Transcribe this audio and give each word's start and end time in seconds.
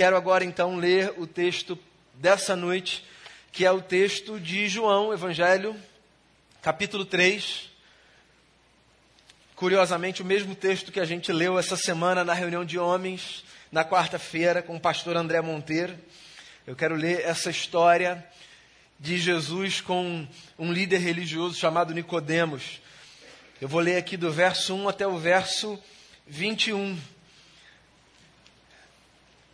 quero 0.00 0.16
agora 0.16 0.42
então 0.42 0.76
ler 0.76 1.12
o 1.18 1.26
texto 1.26 1.78
dessa 2.14 2.56
noite, 2.56 3.04
que 3.52 3.66
é 3.66 3.70
o 3.70 3.82
texto 3.82 4.40
de 4.40 4.66
João, 4.66 5.12
Evangelho, 5.12 5.76
capítulo 6.62 7.04
3. 7.04 7.68
Curiosamente, 9.54 10.22
o 10.22 10.24
mesmo 10.24 10.54
texto 10.54 10.90
que 10.90 11.00
a 11.00 11.04
gente 11.04 11.30
leu 11.30 11.58
essa 11.58 11.76
semana 11.76 12.24
na 12.24 12.32
reunião 12.32 12.64
de 12.64 12.78
homens, 12.78 13.44
na 13.70 13.84
quarta-feira, 13.84 14.62
com 14.62 14.74
o 14.76 14.80
pastor 14.80 15.18
André 15.18 15.42
Monteiro. 15.42 15.94
Eu 16.66 16.74
quero 16.74 16.94
ler 16.94 17.20
essa 17.20 17.50
história 17.50 18.26
de 18.98 19.18
Jesus 19.18 19.82
com 19.82 20.26
um 20.58 20.72
líder 20.72 21.00
religioso 21.00 21.58
chamado 21.58 21.92
Nicodemos. 21.92 22.80
Eu 23.60 23.68
vou 23.68 23.82
ler 23.82 23.98
aqui 23.98 24.16
do 24.16 24.32
verso 24.32 24.74
1 24.74 24.88
até 24.88 25.06
o 25.06 25.18
verso 25.18 25.78
21. 26.26 26.98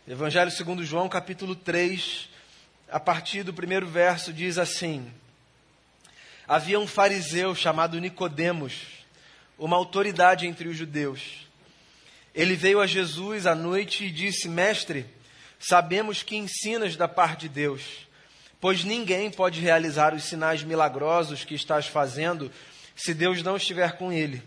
Evangelho 0.09 0.49
segundo 0.49 0.85
João, 0.85 1.09
capítulo 1.09 1.53
3, 1.53 2.29
a 2.89 2.97
partir 2.97 3.43
do 3.43 3.53
primeiro 3.53 3.85
verso 3.85 4.31
diz 4.31 4.57
assim: 4.57 5.11
Havia 6.47 6.79
um 6.79 6.87
fariseu 6.87 7.53
chamado 7.53 7.99
Nicodemos, 7.99 8.73
uma 9.59 9.75
autoridade 9.75 10.47
entre 10.47 10.69
os 10.69 10.77
judeus. 10.77 11.45
Ele 12.33 12.55
veio 12.55 12.79
a 12.79 12.87
Jesus 12.87 13.45
à 13.45 13.53
noite 13.53 14.05
e 14.05 14.09
disse: 14.09 14.47
Mestre, 14.47 15.05
sabemos 15.59 16.23
que 16.23 16.37
ensinas 16.37 16.95
da 16.95 17.09
parte 17.09 17.41
de 17.41 17.49
Deus, 17.49 18.07
pois 18.61 18.85
ninguém 18.85 19.29
pode 19.29 19.59
realizar 19.59 20.13
os 20.13 20.23
sinais 20.23 20.63
milagrosos 20.63 21.43
que 21.43 21.53
estás 21.53 21.85
fazendo 21.85 22.49
se 22.95 23.13
Deus 23.13 23.43
não 23.43 23.57
estiver 23.57 23.97
com 23.97 24.09
ele. 24.13 24.41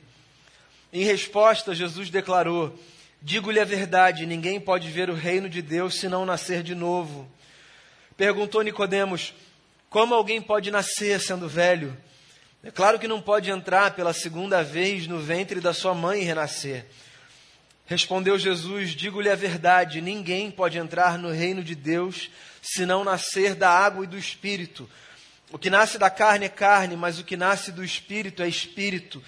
Em 0.90 1.04
resposta, 1.04 1.74
Jesus 1.74 2.08
declarou: 2.08 2.80
Digo-lhe 3.22 3.60
a 3.60 3.64
verdade, 3.64 4.24
ninguém 4.24 4.58
pode 4.58 4.88
ver 4.88 5.10
o 5.10 5.14
reino 5.14 5.48
de 5.48 5.60
Deus 5.60 6.00
se 6.00 6.08
não 6.08 6.24
nascer 6.24 6.62
de 6.62 6.74
novo. 6.74 7.30
Perguntou 8.16 8.62
Nicodemos: 8.62 9.34
Como 9.90 10.14
alguém 10.14 10.40
pode 10.40 10.70
nascer 10.70 11.20
sendo 11.20 11.46
velho? 11.46 11.96
É 12.62 12.70
claro 12.70 12.98
que 12.98 13.08
não 13.08 13.20
pode 13.20 13.50
entrar 13.50 13.94
pela 13.94 14.14
segunda 14.14 14.62
vez 14.62 15.06
no 15.06 15.18
ventre 15.18 15.60
da 15.60 15.74
sua 15.74 15.94
mãe 15.94 16.22
e 16.22 16.24
renascer. 16.24 16.86
Respondeu 17.84 18.38
Jesus: 18.38 18.90
Digo-lhe 18.90 19.28
a 19.28 19.34
verdade, 19.34 20.00
ninguém 20.00 20.50
pode 20.50 20.78
entrar 20.78 21.18
no 21.18 21.30
reino 21.30 21.62
de 21.62 21.74
Deus 21.74 22.30
se 22.62 22.86
não 22.86 23.04
nascer 23.04 23.54
da 23.54 23.68
água 23.68 24.04
e 24.04 24.08
do 24.08 24.16
espírito. 24.16 24.88
O 25.50 25.58
que 25.58 25.68
nasce 25.68 25.98
da 25.98 26.08
carne 26.08 26.46
é 26.46 26.48
carne, 26.48 26.96
mas 26.96 27.18
o 27.18 27.24
que 27.24 27.36
nasce 27.36 27.70
do 27.70 27.84
espírito 27.84 28.42
é 28.42 28.48
espírito. 28.48 29.22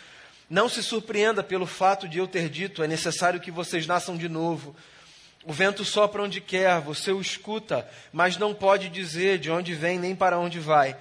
Não 0.52 0.68
se 0.68 0.82
surpreenda 0.82 1.42
pelo 1.42 1.64
fato 1.64 2.06
de 2.06 2.18
eu 2.18 2.28
ter 2.28 2.50
dito: 2.50 2.82
é 2.82 2.86
necessário 2.86 3.40
que 3.40 3.50
vocês 3.50 3.86
nasçam 3.86 4.18
de 4.18 4.28
novo. 4.28 4.76
O 5.46 5.52
vento 5.52 5.82
sopra 5.82 6.22
onde 6.22 6.42
quer, 6.42 6.78
você 6.82 7.10
o 7.10 7.22
escuta, 7.22 7.88
mas 8.12 8.36
não 8.36 8.52
pode 8.52 8.90
dizer 8.90 9.38
de 9.38 9.50
onde 9.50 9.72
vem 9.72 9.98
nem 9.98 10.14
para 10.14 10.38
onde 10.38 10.60
vai. 10.60 10.94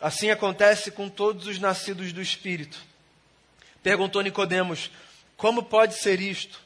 Assim 0.00 0.30
acontece 0.30 0.90
com 0.90 1.08
todos 1.08 1.46
os 1.46 1.60
nascidos 1.60 2.12
do 2.12 2.20
Espírito. 2.20 2.80
Perguntou 3.80 4.22
Nicodemos: 4.22 4.90
Como 5.36 5.62
pode 5.62 5.94
ser 5.94 6.20
isto? 6.20 6.60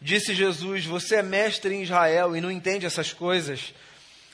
Disse 0.00 0.34
Jesus: 0.34 0.86
Você 0.86 1.16
é 1.16 1.22
mestre 1.22 1.74
em 1.74 1.82
Israel 1.82 2.34
e 2.34 2.40
não 2.40 2.50
entende 2.50 2.86
essas 2.86 3.12
coisas. 3.12 3.74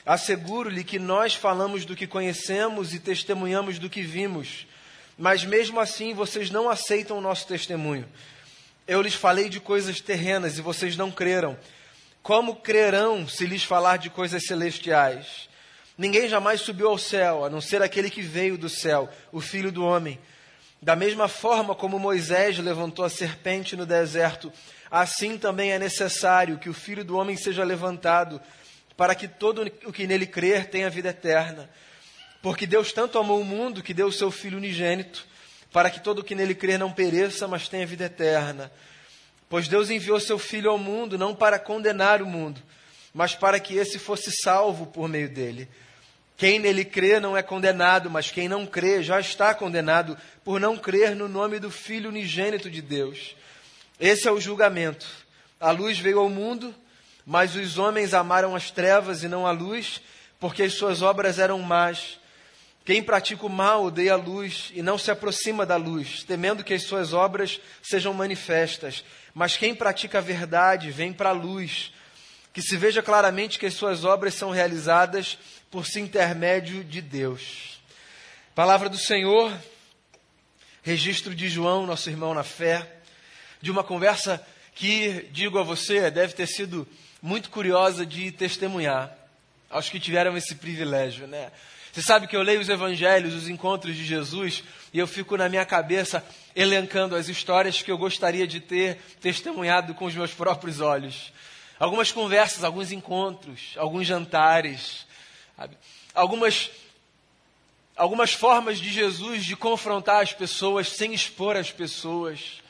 Asseguro-lhe 0.05 0.85
que 0.85 0.97
nós 0.97 1.35
falamos 1.35 1.83
do 1.83 1.97
que 1.97 2.07
conhecemos 2.07 2.93
e 2.93 2.99
testemunhamos 2.99 3.77
do 3.77 3.89
que 3.89 4.03
vimos 4.03 4.68
mas 5.19 5.43
mesmo 5.43 5.81
assim 5.81 6.13
vocês 6.13 6.49
não 6.49 6.69
aceitam 6.69 7.17
o 7.17 7.21
nosso 7.21 7.45
testemunho. 7.45 8.07
Eu 8.87 9.01
lhes 9.01 9.13
falei 9.13 9.49
de 9.49 9.59
coisas 9.59 9.99
terrenas 9.99 10.57
e 10.57 10.61
vocês 10.61 10.95
não 10.95 11.11
creram. 11.11 11.57
Como 12.23 12.55
crerão 12.55 13.27
se 13.27 13.45
lhes 13.45 13.61
falar 13.61 13.97
de 13.97 14.09
coisas 14.09 14.45
celestiais? 14.45 15.49
Ninguém 15.97 16.29
jamais 16.29 16.61
subiu 16.61 16.87
ao 16.87 16.97
céu, 16.97 17.43
a 17.43 17.49
não 17.49 17.59
ser 17.59 17.81
aquele 17.81 18.09
que 18.09 18.21
veio 18.21 18.57
do 18.57 18.69
céu, 18.69 19.09
o 19.29 19.41
Filho 19.41 19.73
do 19.73 19.83
Homem. 19.83 20.17
Da 20.81 20.95
mesma 20.95 21.27
forma 21.27 21.75
como 21.75 21.99
Moisés 21.99 22.57
levantou 22.57 23.03
a 23.03 23.09
serpente 23.09 23.75
no 23.75 23.85
deserto, 23.85 24.49
assim 24.89 25.37
também 25.37 25.73
é 25.73 25.77
necessário 25.77 26.57
que 26.57 26.69
o 26.69 26.73
Filho 26.73 27.03
do 27.03 27.17
Homem 27.17 27.35
seja 27.35 27.65
levantado, 27.65 28.39
para 28.95 29.13
que 29.13 29.27
todo 29.27 29.69
o 29.83 29.91
que 29.91 30.07
nele 30.07 30.25
crer 30.25 30.69
tenha 30.69 30.89
vida 30.89 31.09
eterna. 31.09 31.69
Porque 32.41 32.65
Deus 32.65 32.93
tanto 32.93 33.17
amou 33.17 33.41
o 33.41 33.45
mundo 33.45 33.83
que 33.83 33.93
deu 33.93 34.07
o 34.07 34.13
seu 34.13 34.31
Filho 34.31 34.57
unigênito, 34.57 35.25
para 35.71 35.89
que 35.89 35.99
todo 35.99 36.19
o 36.19 36.23
que 36.23 36.35
nele 36.35 36.55
crer 36.55 36.79
não 36.79 36.91
pereça, 36.91 37.47
mas 37.47 37.67
tenha 37.67 37.85
vida 37.85 38.05
eterna. 38.05 38.71
Pois 39.49 39.67
Deus 39.67 39.89
enviou 39.89 40.19
seu 40.19 40.39
Filho 40.39 40.69
ao 40.69 40.77
mundo 40.77 41.17
não 41.17 41.35
para 41.35 41.59
condenar 41.59 42.21
o 42.21 42.25
mundo, 42.25 42.61
mas 43.13 43.35
para 43.35 43.59
que 43.59 43.75
esse 43.75 43.99
fosse 43.99 44.31
salvo 44.31 44.85
por 44.85 45.09
meio 45.09 45.29
dele. 45.29 45.67
Quem 46.37 46.57
nele 46.57 46.85
crê 46.85 47.19
não 47.19 47.35
é 47.35 47.43
condenado, 47.43 48.09
mas 48.09 48.31
quem 48.31 48.47
não 48.47 48.65
crê 48.65 49.03
já 49.03 49.19
está 49.19 49.53
condenado 49.53 50.17
por 50.41 50.57
não 50.57 50.77
crer 50.77 51.13
no 51.13 51.27
nome 51.27 51.59
do 51.59 51.69
Filho 51.69 52.09
unigênito 52.09 52.69
de 52.69 52.81
Deus. 52.81 53.35
Esse 53.99 54.25
é 54.25 54.31
o 54.31 54.39
julgamento. 54.39 55.05
A 55.59 55.71
luz 55.71 55.99
veio 55.99 56.19
ao 56.19 56.29
mundo, 56.29 56.73
mas 57.25 57.55
os 57.57 57.77
homens 57.77 58.13
amaram 58.13 58.55
as 58.55 58.71
trevas 58.71 59.21
e 59.21 59.27
não 59.27 59.45
a 59.45 59.51
luz, 59.51 60.01
porque 60.39 60.63
as 60.63 60.73
suas 60.73 61.01
obras 61.01 61.37
eram 61.37 61.59
más. 61.59 62.17
Quem 62.89 63.03
pratica 63.03 63.45
o 63.45 63.49
mal 63.49 63.83
odeia 63.83 64.13
a 64.13 64.15
luz 64.15 64.71
e 64.73 64.81
não 64.81 64.97
se 64.97 65.11
aproxima 65.11 65.63
da 65.63 65.75
luz, 65.75 66.23
temendo 66.23 66.63
que 66.63 66.73
as 66.73 66.81
suas 66.81 67.13
obras 67.13 67.61
sejam 67.83 68.15
manifestas. 68.15 69.03
Mas 69.31 69.55
quem 69.55 69.75
pratica 69.75 70.17
a 70.17 70.21
verdade 70.21 70.89
vem 70.89 71.13
para 71.13 71.29
a 71.29 71.31
luz, 71.31 71.93
que 72.51 72.63
se 72.63 72.75
veja 72.75 73.03
claramente 73.03 73.59
que 73.59 73.67
as 73.67 73.75
suas 73.75 74.05
obras 74.05 74.33
são 74.33 74.49
realizadas 74.49 75.37
por 75.69 75.85
si 75.85 75.99
intermédio 75.99 76.83
de 76.83 76.99
Deus. 76.99 77.79
Palavra 78.55 78.89
do 78.89 78.97
Senhor, 78.97 79.55
registro 80.81 81.35
de 81.35 81.47
João, 81.47 81.85
nosso 81.85 82.09
irmão 82.09 82.33
na 82.33 82.43
fé, 82.43 82.91
de 83.61 83.69
uma 83.69 83.83
conversa 83.83 84.43
que, 84.73 85.27
digo 85.31 85.59
a 85.59 85.63
você, 85.63 86.09
deve 86.09 86.33
ter 86.33 86.47
sido 86.47 86.87
muito 87.21 87.51
curiosa 87.51 88.03
de 88.03 88.31
testemunhar 88.31 89.15
aos 89.69 89.89
que 89.89 89.99
tiveram 89.99 90.35
esse 90.35 90.55
privilégio, 90.55 91.27
né? 91.27 91.51
Você 91.99 92.05
sabe 92.05 92.27
que 92.27 92.35
eu 92.37 92.41
leio 92.41 92.61
os 92.61 92.69
evangelhos, 92.69 93.33
os 93.33 93.49
encontros 93.49 93.93
de 93.93 94.05
Jesus, 94.05 94.63
e 94.93 94.99
eu 94.99 95.05
fico 95.05 95.35
na 95.35 95.49
minha 95.49 95.65
cabeça 95.65 96.25
elencando 96.55 97.13
as 97.13 97.27
histórias 97.27 97.81
que 97.81 97.91
eu 97.91 97.97
gostaria 97.97 98.47
de 98.47 98.61
ter 98.61 98.95
testemunhado 99.19 99.93
com 99.93 100.05
os 100.05 100.15
meus 100.15 100.33
próprios 100.33 100.79
olhos. 100.79 101.33
Algumas 101.77 102.09
conversas, 102.09 102.63
alguns 102.63 102.93
encontros, 102.93 103.73
alguns 103.75 104.07
jantares, 104.07 105.05
sabe? 105.57 105.77
algumas 106.15 106.71
algumas 107.97 108.31
formas 108.31 108.79
de 108.79 108.89
Jesus 108.89 109.43
de 109.43 109.57
confrontar 109.57 110.23
as 110.23 110.31
pessoas 110.31 110.87
sem 110.87 111.13
expor 111.13 111.57
as 111.57 111.69
pessoas. 111.69 112.61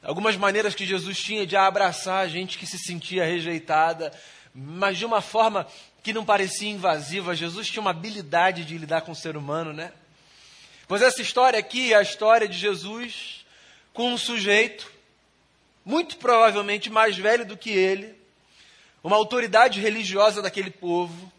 Algumas 0.00 0.36
maneiras 0.36 0.76
que 0.76 0.86
Jesus 0.86 1.18
tinha 1.18 1.44
de 1.44 1.56
abraçar 1.56 2.24
a 2.24 2.28
gente 2.28 2.56
que 2.56 2.66
se 2.66 2.78
sentia 2.78 3.24
rejeitada, 3.24 4.12
mas 4.54 4.96
de 4.96 5.04
uma 5.04 5.20
forma 5.20 5.66
que 6.04 6.12
não 6.12 6.24
parecia 6.24 6.68
invasiva. 6.68 7.34
Jesus 7.34 7.68
tinha 7.68 7.80
uma 7.80 7.90
habilidade 7.90 8.62
de 8.66 8.76
lidar 8.76 9.00
com 9.00 9.12
o 9.12 9.16
ser 9.16 9.38
humano, 9.38 9.72
né? 9.72 9.90
Pois 10.86 11.00
essa 11.00 11.22
história 11.22 11.58
aqui 11.58 11.94
é 11.94 11.96
a 11.96 12.02
história 12.02 12.46
de 12.46 12.58
Jesus 12.58 13.46
com 13.94 14.12
um 14.12 14.18
sujeito, 14.18 14.92
muito 15.82 16.18
provavelmente 16.18 16.90
mais 16.90 17.16
velho 17.16 17.46
do 17.46 17.56
que 17.56 17.70
ele, 17.70 18.14
uma 19.02 19.16
autoridade 19.16 19.80
religiosa 19.80 20.42
daquele 20.42 20.70
povo, 20.70 21.32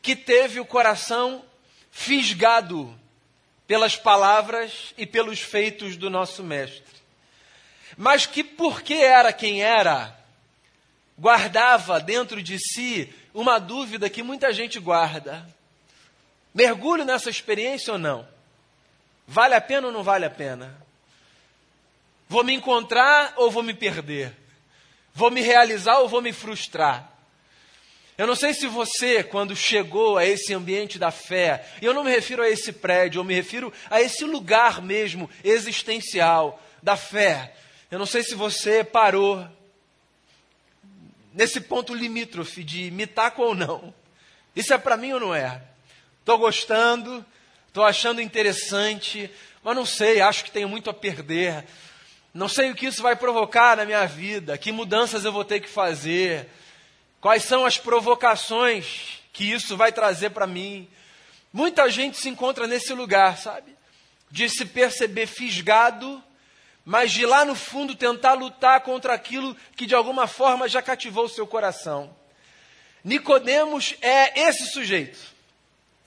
que 0.00 0.14
teve 0.14 0.60
o 0.60 0.64
coração 0.64 1.44
fisgado 1.90 2.96
pelas 3.66 3.96
palavras 3.96 4.94
e 4.96 5.04
pelos 5.04 5.40
feitos 5.40 5.96
do 5.96 6.08
nosso 6.08 6.44
Mestre. 6.44 6.84
Mas 7.96 8.24
que, 8.24 8.44
porque 8.44 8.94
era 8.94 9.32
quem 9.32 9.64
era, 9.64 10.16
guardava 11.18 11.98
dentro 11.98 12.40
de 12.40 12.56
si 12.56 13.12
uma 13.32 13.58
dúvida 13.58 14.10
que 14.10 14.22
muita 14.22 14.52
gente 14.52 14.78
guarda. 14.78 15.46
Mergulho 16.54 17.04
nessa 17.04 17.30
experiência 17.30 17.92
ou 17.92 17.98
não? 17.98 18.26
Vale 19.26 19.54
a 19.54 19.60
pena 19.60 19.86
ou 19.86 19.92
não 19.92 20.02
vale 20.02 20.24
a 20.24 20.30
pena? 20.30 20.76
Vou 22.28 22.44
me 22.44 22.52
encontrar 22.52 23.34
ou 23.36 23.50
vou 23.50 23.62
me 23.62 23.74
perder? 23.74 24.36
Vou 25.14 25.30
me 25.30 25.40
realizar 25.40 25.98
ou 25.98 26.08
vou 26.08 26.22
me 26.22 26.32
frustrar? 26.32 27.10
Eu 28.16 28.26
não 28.26 28.36
sei 28.36 28.52
se 28.52 28.66
você, 28.66 29.24
quando 29.24 29.56
chegou 29.56 30.18
a 30.18 30.26
esse 30.26 30.52
ambiente 30.52 30.98
da 30.98 31.10
fé, 31.10 31.64
e 31.80 31.86
eu 31.86 31.94
não 31.94 32.04
me 32.04 32.10
refiro 32.10 32.42
a 32.42 32.50
esse 32.50 32.70
prédio, 32.70 33.20
eu 33.20 33.24
me 33.24 33.34
refiro 33.34 33.72
a 33.88 34.00
esse 34.00 34.24
lugar 34.24 34.82
mesmo 34.82 35.30
existencial 35.42 36.62
da 36.82 36.96
fé. 36.96 37.54
Eu 37.90 37.98
não 37.98 38.04
sei 38.06 38.22
se 38.22 38.34
você 38.34 38.84
parou 38.84 39.48
nesse 41.32 41.60
ponto 41.60 41.94
limítrofe 41.94 42.64
de 42.64 42.90
me 42.90 43.06
taco 43.06 43.42
ou 43.42 43.54
não. 43.54 43.94
Isso 44.54 44.74
é 44.74 44.78
para 44.78 44.96
mim 44.96 45.12
ou 45.12 45.20
não 45.20 45.34
é? 45.34 45.62
Estou 46.20 46.38
gostando, 46.38 47.24
estou 47.68 47.84
achando 47.84 48.20
interessante, 48.20 49.30
mas 49.62 49.76
não 49.76 49.86
sei, 49.86 50.20
acho 50.20 50.44
que 50.44 50.50
tenho 50.50 50.68
muito 50.68 50.90
a 50.90 50.94
perder. 50.94 51.64
Não 52.32 52.48
sei 52.48 52.70
o 52.70 52.74
que 52.74 52.86
isso 52.86 53.02
vai 53.02 53.16
provocar 53.16 53.76
na 53.76 53.84
minha 53.84 54.06
vida, 54.06 54.56
que 54.56 54.70
mudanças 54.70 55.24
eu 55.24 55.32
vou 55.32 55.44
ter 55.44 55.60
que 55.60 55.68
fazer. 55.68 56.48
Quais 57.20 57.44
são 57.44 57.64
as 57.64 57.76
provocações 57.76 59.20
que 59.32 59.44
isso 59.44 59.76
vai 59.76 59.92
trazer 59.92 60.30
para 60.30 60.46
mim? 60.46 60.88
Muita 61.52 61.90
gente 61.90 62.16
se 62.16 62.28
encontra 62.28 62.66
nesse 62.66 62.92
lugar, 62.92 63.36
sabe? 63.36 63.74
De 64.30 64.48
se 64.48 64.64
perceber 64.64 65.26
fisgado, 65.26 66.22
mas 66.90 67.12
de 67.12 67.24
lá 67.24 67.44
no 67.44 67.54
fundo 67.54 67.94
tentar 67.94 68.32
lutar 68.32 68.80
contra 68.80 69.14
aquilo 69.14 69.56
que 69.76 69.86
de 69.86 69.94
alguma 69.94 70.26
forma 70.26 70.68
já 70.68 70.82
cativou 70.82 71.26
o 71.26 71.28
seu 71.28 71.46
coração. 71.46 72.12
Nicodemos 73.04 73.94
é 74.02 74.48
esse 74.48 74.66
sujeito, 74.72 75.16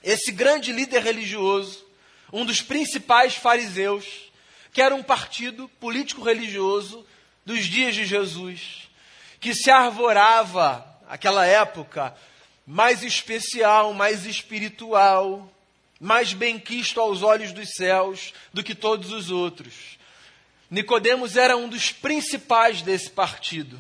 esse 0.04 0.30
grande 0.30 0.74
líder 0.74 1.02
religioso, 1.02 1.86
um 2.34 2.46
dos 2.46 2.62
principais 2.62 3.34
fariseus, 3.34 4.30
que 4.74 4.82
era 4.82 4.94
um 4.94 5.02
partido 5.02 5.70
político 5.80 6.22
religioso 6.22 7.06
dos 7.46 7.64
dias 7.64 7.96
de 7.96 8.04
Jesus, 8.04 8.90
que 9.40 9.56
se 9.56 9.72
arvorava 9.72 10.86
aquela 11.08 11.46
época 11.46 12.14
mais 12.68 13.04
especial, 13.04 13.94
mais 13.94 14.26
espiritual, 14.26 15.50
mais 15.98 16.34
benquisto 16.34 17.00
aos 17.00 17.24
olhos 17.24 17.54
dos 17.54 17.70
céus 17.70 18.34
do 18.54 18.62
que 18.62 18.76
todos 18.76 19.14
os 19.14 19.32
outros. 19.32 20.03
Nicodemos 20.74 21.38
era 21.38 21.56
um 21.56 21.70
dos 21.70 21.92
principais 21.92 22.82
desse 22.82 23.08
partido. 23.08 23.80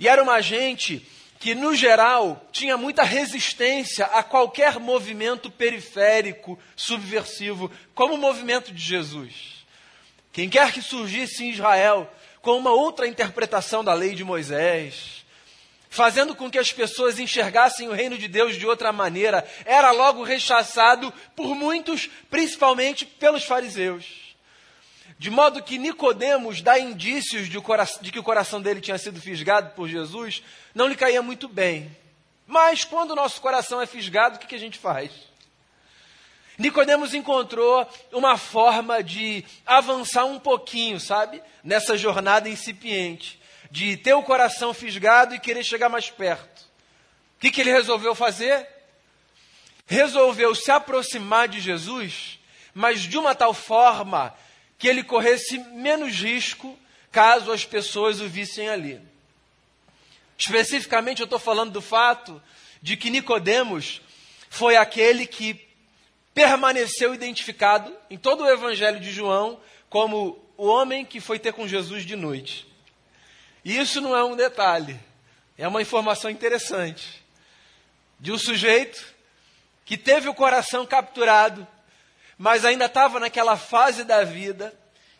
E 0.00 0.08
era 0.08 0.20
uma 0.20 0.40
gente 0.40 1.06
que, 1.38 1.54
no 1.54 1.76
geral, 1.76 2.44
tinha 2.50 2.76
muita 2.76 3.04
resistência 3.04 4.04
a 4.06 4.20
qualquer 4.20 4.80
movimento 4.80 5.48
periférico, 5.48 6.58
subversivo, 6.74 7.70
como 7.94 8.14
o 8.14 8.18
movimento 8.18 8.72
de 8.72 8.82
Jesus. 8.82 9.64
Quem 10.32 10.50
quer 10.50 10.72
que 10.72 10.82
surgisse 10.82 11.44
em 11.44 11.50
Israel 11.50 12.12
com 12.42 12.58
uma 12.58 12.72
outra 12.72 13.06
interpretação 13.06 13.84
da 13.84 13.94
lei 13.94 14.12
de 14.12 14.24
Moisés, 14.24 15.24
fazendo 15.88 16.34
com 16.34 16.50
que 16.50 16.58
as 16.58 16.72
pessoas 16.72 17.20
enxergassem 17.20 17.88
o 17.88 17.92
reino 17.92 18.18
de 18.18 18.26
Deus 18.26 18.56
de 18.56 18.66
outra 18.66 18.92
maneira, 18.92 19.48
era 19.64 19.92
logo 19.92 20.24
rechaçado 20.24 21.14
por 21.36 21.54
muitos, 21.54 22.10
principalmente 22.28 23.06
pelos 23.06 23.44
fariseus. 23.44 24.25
De 25.18 25.30
modo 25.30 25.62
que 25.62 25.78
Nicodemos 25.78 26.60
dá 26.60 26.78
indícios 26.78 27.48
de, 27.48 27.58
de, 28.02 28.12
que 28.12 28.18
o 28.18 28.22
coração 28.22 28.60
dele 28.60 28.80
tinha 28.80 28.98
sido 28.98 29.20
fisgado 29.20 29.70
por 29.74 29.88
Jesus, 29.88 30.42
não 30.74 30.86
lhe 30.86 30.94
caía 30.94 31.22
muito 31.22 31.48
bem. 31.48 31.96
Mas 32.46 32.84
quando 32.84 33.12
o 33.12 33.16
nosso 33.16 33.40
coração 33.40 33.80
é 33.80 33.86
fisgado, 33.86 34.36
o 34.36 34.38
que, 34.38 34.46
que 34.46 34.54
a 34.54 34.60
gente 34.60 34.78
faz? 34.78 35.10
Nicodemos 36.58 37.14
encontrou 37.14 37.86
uma 38.12 38.36
forma 38.36 39.02
de 39.02 39.44
avançar 39.64 40.24
um 40.24 40.38
pouquinho, 40.38 41.00
sabe? 41.00 41.42
Nessa 41.62 41.96
jornada 41.96 42.48
incipiente 42.48 43.40
de 43.70 43.96
ter 43.96 44.14
o 44.14 44.22
coração 44.22 44.72
fisgado 44.72 45.34
e 45.34 45.40
querer 45.40 45.64
chegar 45.64 45.88
mais 45.88 46.10
perto. 46.10 46.62
O 47.36 47.40
que, 47.40 47.50
que 47.50 47.60
ele 47.60 47.72
resolveu 47.72 48.14
fazer? 48.14 48.66
Resolveu 49.86 50.54
se 50.54 50.70
aproximar 50.70 51.48
de 51.48 51.60
Jesus, 51.60 52.38
mas 52.72 53.00
de 53.00 53.18
uma 53.18 53.34
tal 53.34 53.52
forma 53.52 54.34
que 54.78 54.88
ele 54.88 55.02
corresse 55.02 55.58
menos 55.58 56.12
risco 56.20 56.78
caso 57.10 57.50
as 57.50 57.64
pessoas 57.64 58.20
o 58.20 58.28
vissem 58.28 58.68
ali. 58.68 59.00
Especificamente, 60.38 61.20
eu 61.20 61.24
estou 61.24 61.38
falando 61.38 61.72
do 61.72 61.80
fato 61.80 62.42
de 62.82 62.96
que 62.96 63.08
Nicodemos 63.08 64.02
foi 64.50 64.76
aquele 64.76 65.26
que 65.26 65.66
permaneceu 66.34 67.14
identificado 67.14 67.94
em 68.10 68.18
todo 68.18 68.44
o 68.44 68.48
Evangelho 68.50 69.00
de 69.00 69.10
João 69.10 69.58
como 69.88 70.38
o 70.56 70.66
homem 70.66 71.04
que 71.04 71.20
foi 71.20 71.38
ter 71.38 71.52
com 71.52 71.66
Jesus 71.66 72.04
de 72.04 72.14
noite. 72.14 72.66
E 73.64 73.78
isso 73.78 74.00
não 74.00 74.14
é 74.14 74.22
um 74.22 74.36
detalhe, 74.36 75.00
é 75.56 75.66
uma 75.66 75.80
informação 75.80 76.30
interessante 76.30 77.24
de 78.20 78.32
um 78.32 78.38
sujeito 78.38 79.14
que 79.84 79.96
teve 79.96 80.28
o 80.28 80.34
coração 80.34 80.84
capturado, 80.86 81.66
mas 82.38 82.64
ainda 82.64 82.86
estava 82.86 83.18
naquela 83.18 83.56
fase 83.56 84.04
da 84.04 84.24
vida 84.24 84.74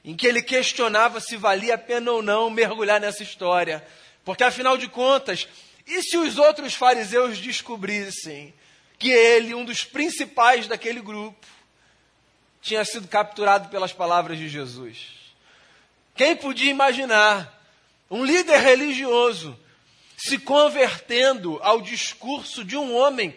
em 0.04 0.14
que 0.14 0.26
ele 0.26 0.42
questionava 0.42 1.20
se 1.20 1.36
valia 1.36 1.74
a 1.74 1.78
pena 1.78 2.12
ou 2.12 2.22
não 2.22 2.48
mergulhar 2.48 3.00
nessa 3.00 3.22
história. 3.22 3.84
Porque 4.24 4.44
afinal 4.44 4.76
de 4.76 4.88
contas, 4.88 5.48
e 5.86 6.02
se 6.02 6.16
os 6.16 6.38
outros 6.38 6.74
fariseus 6.74 7.38
descobrissem 7.38 8.54
que 8.98 9.10
ele, 9.10 9.54
um 9.54 9.64
dos 9.64 9.84
principais 9.84 10.66
daquele 10.66 11.00
grupo, 11.00 11.46
tinha 12.60 12.84
sido 12.84 13.08
capturado 13.08 13.68
pelas 13.68 13.92
palavras 13.92 14.38
de 14.38 14.48
Jesus? 14.48 15.08
Quem 16.14 16.36
podia 16.36 16.70
imaginar 16.70 17.52
um 18.10 18.24
líder 18.24 18.58
religioso 18.58 19.58
se 20.16 20.38
convertendo 20.38 21.58
ao 21.62 21.80
discurso 21.80 22.64
de 22.64 22.76
um 22.76 22.94
homem 22.96 23.36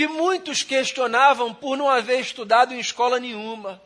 que 0.00 0.08
muitos 0.08 0.62
questionavam 0.62 1.52
por 1.52 1.76
não 1.76 1.86
haver 1.86 2.20
estudado 2.20 2.72
em 2.72 2.80
escola 2.80 3.20
nenhuma. 3.20 3.82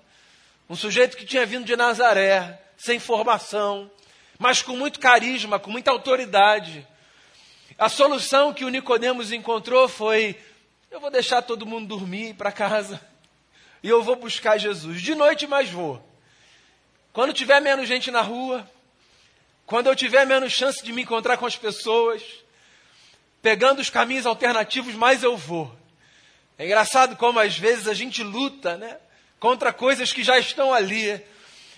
Um 0.70 0.76
sujeito 0.76 1.16
que 1.16 1.26
tinha 1.26 1.44
vindo 1.44 1.64
de 1.64 1.74
Nazaré, 1.74 2.62
sem 2.76 3.00
formação, 3.00 3.90
mas 4.38 4.62
com 4.62 4.76
muito 4.76 5.00
carisma, 5.00 5.58
com 5.58 5.72
muita 5.72 5.90
autoridade. 5.90 6.86
A 7.76 7.88
solução 7.88 8.54
que 8.54 8.64
o 8.64 8.68
Nicodemos 8.68 9.32
encontrou 9.32 9.88
foi: 9.88 10.38
eu 10.88 11.00
vou 11.00 11.10
deixar 11.10 11.42
todo 11.42 11.66
mundo 11.66 11.88
dormir 11.88 12.34
para 12.34 12.52
casa 12.52 13.04
e 13.82 13.88
eu 13.88 14.00
vou 14.00 14.14
buscar 14.14 14.56
Jesus. 14.56 15.02
De 15.02 15.16
noite 15.16 15.48
mais 15.48 15.68
vou. 15.68 16.00
Quando 17.12 17.32
tiver 17.32 17.58
menos 17.58 17.88
gente 17.88 18.12
na 18.12 18.20
rua, 18.20 18.64
quando 19.66 19.88
eu 19.88 19.96
tiver 19.96 20.24
menos 20.24 20.52
chance 20.52 20.80
de 20.80 20.92
me 20.92 21.02
encontrar 21.02 21.38
com 21.38 21.46
as 21.46 21.56
pessoas, 21.56 22.22
pegando 23.42 23.80
os 23.80 23.90
caminhos 23.90 24.26
alternativos, 24.26 24.94
mais 24.94 25.24
eu 25.24 25.36
vou. 25.36 25.82
É 26.58 26.64
engraçado 26.64 27.16
como 27.16 27.38
às 27.40 27.58
vezes 27.58 27.88
a 27.88 27.94
gente 27.94 28.22
luta, 28.22 28.76
né? 28.76 28.98
Contra 29.40 29.72
coisas 29.72 30.12
que 30.12 30.22
já 30.22 30.38
estão 30.38 30.72
ali. 30.72 31.20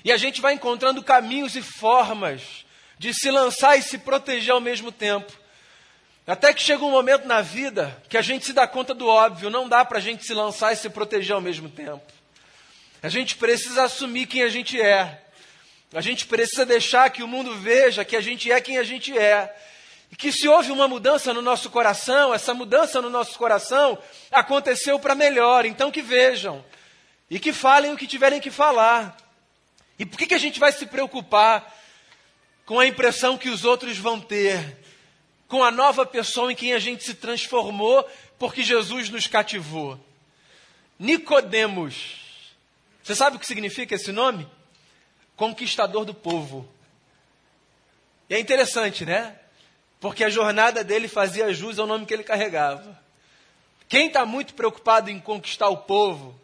E 0.05 0.13
a 0.13 0.17
gente 0.17 0.41
vai 0.41 0.55
encontrando 0.55 1.03
caminhos 1.03 1.57
e 1.57 1.63
formas 1.63 2.65
de 2.99 3.13
se 3.13 3.31
lançar 3.31 3.79
e 3.79 3.83
se 3.83 3.99
proteger 3.99 4.53
ao 4.53 4.61
mesmo 4.61 4.93
tempo. 4.93 5.33
Até 6.27 6.53
que 6.53 6.63
chega 6.63 6.85
um 6.85 6.91
momento 6.91 7.27
na 7.27 7.41
vida 7.41 7.97
que 8.09 8.19
a 8.19 8.23
gente 8.23 8.45
se 8.45 8.53
dá 8.53 8.67
conta 8.67 8.93
do 8.93 9.07
óbvio, 9.07 9.49
não 9.49 9.69
dá 9.69 9.85
para 9.85 9.99
a 9.99 10.01
gente 10.01 10.25
se 10.25 10.35
lançar 10.35 10.73
e 10.73 10.77
se 10.77 10.91
proteger 10.91 11.35
ao 11.35 11.41
mesmo 11.41 11.69
tempo. 11.69 12.05
A 13.03 13.09
gente 13.09 13.37
precisa 13.37 13.85
assumir 13.85 14.27
quem 14.27 14.43
a 14.43 14.49
gente 14.49 14.81
é. 14.81 15.23
A 15.95 16.01
gente 16.01 16.27
precisa 16.27 16.67
deixar 16.67 17.09
que 17.11 17.23
o 17.23 17.29
mundo 17.29 17.55
veja 17.55 18.05
que 18.05 18.17
a 18.17 18.21
gente 18.21 18.51
é 18.51 18.61
quem 18.61 18.77
a 18.77 18.83
gente 18.83 19.17
é. 19.17 19.55
E 20.11 20.17
que 20.17 20.31
se 20.31 20.49
houve 20.49 20.71
uma 20.71 20.87
mudança 20.87 21.35
no 21.35 21.43
nosso 21.43 21.71
coração, 21.71 22.33
essa 22.33 22.55
mudança 22.55 23.03
no 23.03 23.11
nosso 23.11 23.39
coração 23.39 23.99
aconteceu 24.31 24.99
para 24.99 25.15
melhor. 25.15 25.65
Então 25.65 25.91
que 25.91 26.03
vejam. 26.03 26.65
E 27.29 27.39
que 27.39 27.53
falem 27.53 27.93
o 27.93 27.97
que 27.97 28.07
tiverem 28.07 28.41
que 28.41 28.51
falar. 28.51 29.17
E 29.99 30.07
por 30.07 30.19
que, 30.19 30.27
que 30.27 30.35
a 30.35 30.39
gente 30.39 30.61
vai 30.61 30.73
se 30.73 30.87
preocupar 30.87 31.75
com 32.65 32.79
a 32.79 32.87
impressão 32.87 33.37
que 33.37 33.49
os 33.49 33.65
outros 33.65 33.99
vão 33.99 34.21
ter? 34.21 34.79
Com 35.49 35.63
a 35.63 35.71
nova 35.71 36.05
pessoa 36.05 36.53
em 36.53 36.57
quem 36.57 36.73
a 36.73 36.79
gente 36.79 37.05
se 37.05 37.15
transformou 37.15 38.09
porque 38.39 38.63
Jesus 38.63 39.09
nos 39.09 39.27
cativou. 39.27 39.99
Nicodemos. 40.99 42.17
Você 43.03 43.15
sabe 43.15 43.37
o 43.37 43.39
que 43.39 43.47
significa 43.47 43.95
esse 43.95 44.13
nome? 44.13 44.49
conquistador 45.37 46.05
do 46.05 46.15
povo. 46.15 46.67
E 48.29 48.35
é 48.35 48.41
interessante, 48.41 49.05
né? 49.05 49.39
Porque 50.01 50.25
a 50.25 50.31
jornada 50.31 50.85
dele 50.85 51.09
fazia 51.09 51.53
jus 51.53 51.79
ao 51.79 51.87
nome 51.87 52.07
que 52.07 52.15
ele 52.15 52.25
carregava. 52.25 53.01
Quem 53.89 54.09
está 54.09 54.27
muito 54.27 54.55
preocupado 54.55 55.11
em 55.11 55.19
conquistar 55.21 55.69
o 55.69 55.79
povo, 55.79 56.39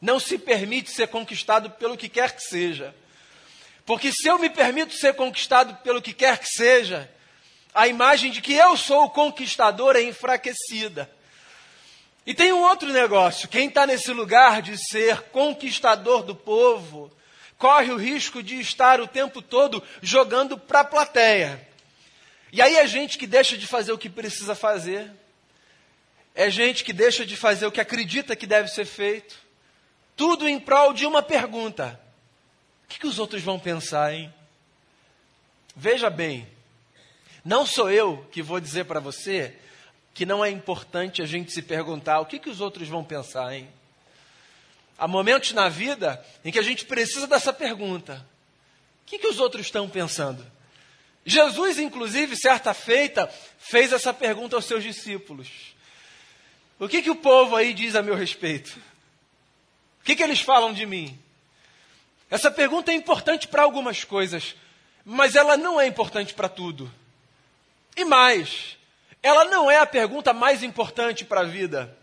não 0.00 0.18
se 0.18 0.38
permite 0.38 0.90
ser 0.90 1.08
conquistado 1.08 1.70
pelo 1.70 1.96
que 1.96 2.08
quer 2.08 2.34
que 2.34 2.42
seja. 2.42 2.94
Porque 3.84 4.10
se 4.10 4.28
eu 4.28 4.38
me 4.38 4.50
permito 4.50 4.94
ser 4.94 5.14
conquistado 5.14 5.76
pelo 5.76 6.02
que 6.02 6.12
quer 6.12 6.38
que 6.38 6.48
seja, 6.48 7.08
a 7.74 7.86
imagem 7.86 8.30
de 8.30 8.40
que 8.40 8.54
eu 8.54 8.76
sou 8.76 9.04
o 9.04 9.10
conquistador 9.10 9.96
é 9.96 10.02
enfraquecida. 10.02 11.10
E 12.26 12.34
tem 12.34 12.52
um 12.52 12.62
outro 12.62 12.92
negócio: 12.92 13.48
quem 13.48 13.68
está 13.68 13.86
nesse 13.86 14.12
lugar 14.12 14.60
de 14.60 14.76
ser 14.76 15.22
conquistador 15.30 16.24
do 16.24 16.34
povo, 16.34 17.12
corre 17.56 17.92
o 17.92 17.96
risco 17.96 18.42
de 18.42 18.58
estar 18.58 19.00
o 19.00 19.06
tempo 19.06 19.40
todo 19.40 19.82
jogando 20.02 20.58
para 20.58 20.80
a 20.80 20.84
plateia. 20.84 21.66
E 22.52 22.62
aí 22.62 22.76
é 22.76 22.86
gente 22.86 23.18
que 23.18 23.26
deixa 23.26 23.56
de 23.56 23.66
fazer 23.66 23.92
o 23.92 23.98
que 23.98 24.08
precisa 24.08 24.54
fazer, 24.54 25.10
é 26.34 26.50
gente 26.50 26.84
que 26.84 26.92
deixa 26.92 27.24
de 27.24 27.36
fazer 27.36 27.66
o 27.66 27.72
que 27.72 27.80
acredita 27.80 28.36
que 28.36 28.46
deve 28.46 28.68
ser 28.68 28.84
feito, 28.84 29.36
tudo 30.14 30.48
em 30.48 30.60
prol 30.60 30.92
de 30.92 31.06
uma 31.06 31.22
pergunta: 31.22 32.00
o 32.84 32.88
que, 32.88 33.00
que 33.00 33.06
os 33.06 33.18
outros 33.18 33.42
vão 33.42 33.58
pensar, 33.58 34.14
hein? 34.14 34.32
Veja 35.74 36.08
bem, 36.08 36.48
não 37.44 37.66
sou 37.66 37.90
eu 37.90 38.26
que 38.30 38.42
vou 38.42 38.60
dizer 38.60 38.84
para 38.84 39.00
você 39.00 39.54
que 40.14 40.24
não 40.24 40.44
é 40.44 40.50
importante 40.50 41.20
a 41.20 41.26
gente 41.26 41.52
se 41.52 41.60
perguntar 41.60 42.20
o 42.20 42.26
que, 42.26 42.38
que 42.38 42.48
os 42.48 42.60
outros 42.60 42.88
vão 42.88 43.04
pensar, 43.04 43.54
hein? 43.54 43.68
Há 44.98 45.06
momentos 45.06 45.52
na 45.52 45.68
vida 45.68 46.24
em 46.42 46.50
que 46.50 46.58
a 46.58 46.62
gente 46.62 46.86
precisa 46.86 47.26
dessa 47.26 47.52
pergunta: 47.52 48.26
o 49.02 49.06
que, 49.06 49.18
que 49.18 49.26
os 49.26 49.38
outros 49.38 49.66
estão 49.66 49.88
pensando? 49.88 50.44
Jesus, 51.28 51.80
inclusive, 51.80 52.36
certa 52.36 52.72
feita, 52.72 53.28
fez 53.58 53.92
essa 53.92 54.14
pergunta 54.14 54.54
aos 54.54 54.64
seus 54.64 54.84
discípulos: 54.84 55.48
O 56.78 56.88
que, 56.88 57.02
que 57.02 57.10
o 57.10 57.16
povo 57.16 57.56
aí 57.56 57.74
diz 57.74 57.96
a 57.96 58.02
meu 58.02 58.14
respeito? 58.14 58.80
O 60.00 60.04
que, 60.04 60.14
que 60.14 60.22
eles 60.22 60.40
falam 60.40 60.72
de 60.72 60.86
mim? 60.86 61.18
Essa 62.30 62.48
pergunta 62.48 62.92
é 62.92 62.94
importante 62.94 63.48
para 63.48 63.64
algumas 63.64 64.04
coisas, 64.04 64.54
mas 65.04 65.34
ela 65.34 65.56
não 65.56 65.80
é 65.80 65.86
importante 65.88 66.32
para 66.32 66.48
tudo. 66.48 66.88
E 67.96 68.04
mais, 68.04 68.76
ela 69.20 69.44
não 69.46 69.68
é 69.68 69.78
a 69.78 69.86
pergunta 69.86 70.32
mais 70.32 70.62
importante 70.62 71.24
para 71.24 71.40
a 71.40 71.44
vida. 71.44 71.96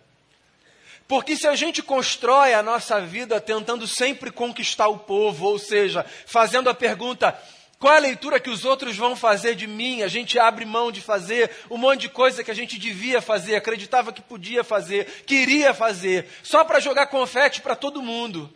Porque 1.08 1.38
se 1.38 1.48
a 1.48 1.56
gente 1.56 1.82
constrói 1.82 2.54
a 2.54 2.62
nossa 2.64 3.00
vida 3.00 3.40
tentando 3.40 3.88
sempre 3.88 4.32
conquistar 4.32 4.90
o 4.90 5.00
povo, 5.00 5.46
ou 5.46 5.60
seja, 5.60 6.06
fazendo 6.26 6.70
a 6.70 6.74
pergunta: 6.74 7.38
qual 7.84 7.96
é 7.96 7.98
a 7.98 8.00
leitura 8.00 8.40
que 8.40 8.50
os 8.50 8.64
outros 8.64 8.96
vão 8.96 9.14
fazer 9.14 9.56
de 9.56 9.68
mim? 9.68 10.04
A 10.04 10.08
gente 10.08 10.40
abre 10.40 10.64
mão 10.64 10.90
de 10.90 11.02
fazer 11.02 11.52
um 11.70 11.76
monte 11.76 12.00
de 12.00 12.08
coisa 12.08 12.42
que 12.42 12.50
a 12.50 12.54
gente 12.54 12.80
devia 12.80 13.22
fazer, 13.22 13.58
acreditava 13.58 14.14
que 14.14 14.22
podia 14.22 14.64
fazer, 14.64 15.26
queria 15.26 15.74
fazer, 15.74 16.30
só 16.44 16.64
para 16.64 16.80
jogar 16.80 17.08
confete 17.08 17.60
para 17.60 17.76
todo 17.76 18.02
mundo. 18.02 18.50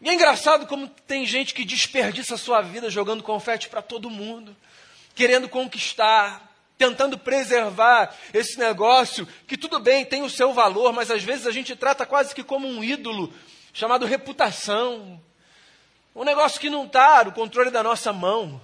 E 0.00 0.08
é 0.08 0.14
engraçado 0.14 0.66
como 0.66 0.88
tem 1.06 1.26
gente 1.26 1.52
que 1.52 1.66
desperdiça 1.66 2.36
a 2.36 2.38
sua 2.38 2.62
vida 2.62 2.88
jogando 2.88 3.22
confete 3.22 3.68
para 3.68 3.82
todo 3.82 4.08
mundo, 4.08 4.56
querendo 5.14 5.46
conquistar, 5.46 6.50
tentando 6.78 7.18
preservar 7.18 8.16
esse 8.32 8.58
negócio, 8.58 9.28
que 9.46 9.58
tudo 9.58 9.78
bem, 9.78 10.02
tem 10.02 10.22
o 10.22 10.30
seu 10.30 10.54
valor, 10.54 10.94
mas 10.94 11.10
às 11.10 11.22
vezes 11.22 11.46
a 11.46 11.52
gente 11.52 11.76
trata 11.76 12.06
quase 12.06 12.34
que 12.34 12.42
como 12.42 12.66
um 12.66 12.82
ídolo, 12.82 13.30
chamado 13.74 14.06
reputação. 14.06 15.20
Um 16.14 16.24
negócio 16.24 16.60
que 16.60 16.70
não 16.70 16.86
está 16.86 17.24
no 17.24 17.32
controle 17.32 17.70
da 17.70 17.82
nossa 17.82 18.12
mão. 18.12 18.60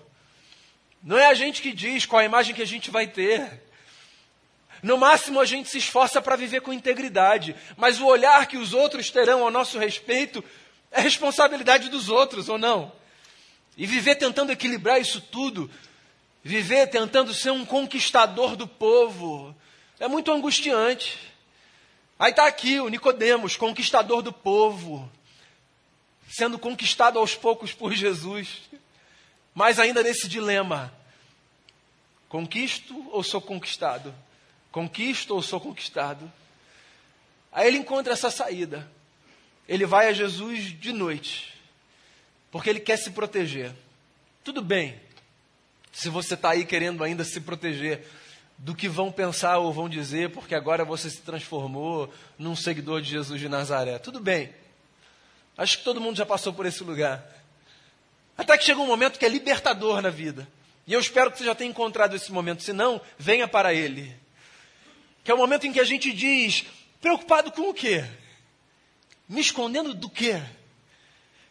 Não 1.03 1.19
é 1.19 1.27
a 1.27 1.35
gente 1.35 1.63
que 1.63 1.73
diz 1.73 2.07
qual 2.07 2.21
a 2.21 2.25
imagem 2.25 2.55
que 2.55 2.63
a 2.63 2.67
gente 2.67 2.91
vai 2.91 3.07
ter. 3.07 3.63
No 4.83 4.97
máximo 4.97 5.41
a 5.41 5.45
gente 5.45 5.69
se 5.69 5.79
esforça 5.79 6.23
para 6.23 6.37
viver 6.37 6.61
com 6.61 6.73
integridade, 6.73 7.55
mas 7.77 8.01
o 8.01 8.07
olhar 8.07 8.47
que 8.47 8.57
os 8.57 8.73
outros 8.73 9.11
terão 9.11 9.43
ao 9.43 9.51
nosso 9.51 9.79
respeito 9.79 10.43
é 10.91 11.01
responsabilidade 11.01 11.89
dos 11.89 12.09
outros, 12.09 12.49
ou 12.49 12.59
não? 12.59 12.93
E 13.77 13.87
viver 13.87 14.17
tentando 14.17 14.53
equilibrar 14.53 15.01
isso 15.01 15.21
tudo 15.21 15.71
Viver 16.43 16.87
tentando 16.87 17.35
ser 17.35 17.51
um 17.51 17.67
conquistador 17.67 18.57
do 18.57 18.67
povo 18.67 19.55
é 19.99 20.09
muito 20.09 20.33
angustiante. 20.33 21.19
Aí 22.19 22.31
está 22.31 22.47
aqui 22.47 22.81
o 22.81 22.89
Nicodemos, 22.89 23.57
conquistador 23.57 24.23
do 24.23 24.33
povo, 24.33 25.11
sendo 26.31 26.59
conquistado 26.59 27.19
aos 27.19 27.35
poucos 27.35 27.73
por 27.73 27.93
Jesus. 27.93 28.63
Mas 29.55 29.79
ainda 29.79 30.03
nesse 30.03 30.29
dilema: 30.29 30.93
conquisto 32.29 33.09
ou 33.11 33.23
sou 33.23 33.41
conquistado? 33.41 34.15
Conquisto 34.71 35.35
ou 35.35 35.43
sou 35.43 35.61
conquistado? 35.61 36.31
Aí 37.53 37.67
ele 37.67 37.79
encontra 37.79 38.13
essa 38.13 38.31
saída. 38.31 38.91
Ele 39.69 39.85
vai 39.85 40.09
a 40.09 40.13
Jesus 40.13 40.79
de 40.79 40.93
noite, 40.93 41.53
porque 42.51 42.71
ele 42.71 42.81
quer 42.81 42.97
se 42.97 43.11
proteger. 43.11 43.73
Tudo 44.43 44.63
bem, 44.63 45.01
se 45.93 46.09
você 46.09 46.35
está 46.35 46.51
aí 46.51 46.65
querendo 46.65 47.05
ainda 47.05 47.25
se 47.25 47.41
proteger 47.41 48.07
do 48.59 48.75
que 48.75 48.89
vão 48.89 49.11
pensar 49.11 49.59
ou 49.59 49.73
vão 49.73 49.89
dizer, 49.89 50.31
porque 50.31 50.55
agora 50.55 50.85
você 50.85 51.09
se 51.09 51.23
transformou 51.23 52.13
num 52.39 52.55
seguidor 52.55 53.01
de 53.01 53.11
Jesus 53.11 53.41
de 53.41 53.49
Nazaré. 53.49 53.99
Tudo 53.99 54.21
bem. 54.21 54.53
Acho 55.61 55.77
que 55.77 55.85
todo 55.85 56.01
mundo 56.01 56.17
já 56.17 56.25
passou 56.25 56.55
por 56.55 56.65
esse 56.65 56.83
lugar. 56.83 57.23
Até 58.35 58.57
que 58.57 58.65
chega 58.65 58.81
um 58.81 58.87
momento 58.87 59.19
que 59.19 59.27
é 59.27 59.29
libertador 59.29 60.01
na 60.01 60.09
vida. 60.09 60.49
E 60.87 60.93
eu 60.95 60.99
espero 60.99 61.31
que 61.31 61.37
você 61.37 61.45
já 61.45 61.55
tenha 61.55 61.69
encontrado 61.69 62.17
esse 62.17 62.33
momento. 62.33 62.63
Se 62.63 62.73
não, 62.73 62.99
venha 63.19 63.47
para 63.47 63.75
ele. 63.75 64.17
Que 65.23 65.31
é 65.31 65.35
o 65.35 65.37
momento 65.37 65.67
em 65.67 65.73
que 65.75 65.79
a 65.79 65.85
gente 65.85 66.15
diz: 66.15 66.65
preocupado 66.99 67.53
com 67.53 67.69
o 67.69 67.75
quê? 67.75 68.07
Me 69.29 69.43
escondendo 69.43 69.93
do 69.93 70.09
quê? 70.09 70.41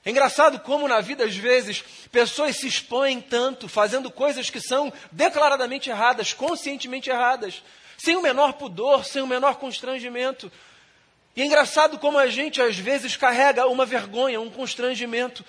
É 0.03 0.09
engraçado 0.09 0.59
como 0.61 0.87
na 0.87 1.01
vida, 1.01 1.25
às 1.25 1.35
vezes, 1.35 1.83
pessoas 2.11 2.55
se 2.55 2.65
expõem 2.65 3.21
tanto, 3.21 3.69
fazendo 3.69 4.09
coisas 4.09 4.49
que 4.49 4.59
são 4.59 4.91
declaradamente 5.11 5.91
erradas, 5.91 6.33
conscientemente 6.33 7.11
erradas, 7.11 7.61
sem 7.95 8.15
o 8.15 8.23
menor 8.23 8.53
pudor, 8.53 9.05
sem 9.05 9.21
o 9.21 9.27
menor 9.27 9.57
constrangimento. 9.57 10.51
E 11.39 11.41
é 11.41 11.45
engraçado 11.45 11.97
como 11.97 12.17
a 12.17 12.27
gente, 12.27 12.61
às 12.61 12.77
vezes, 12.77 13.15
carrega 13.15 13.65
uma 13.65 13.85
vergonha, 13.85 14.41
um 14.41 14.49
constrangimento, 14.49 15.45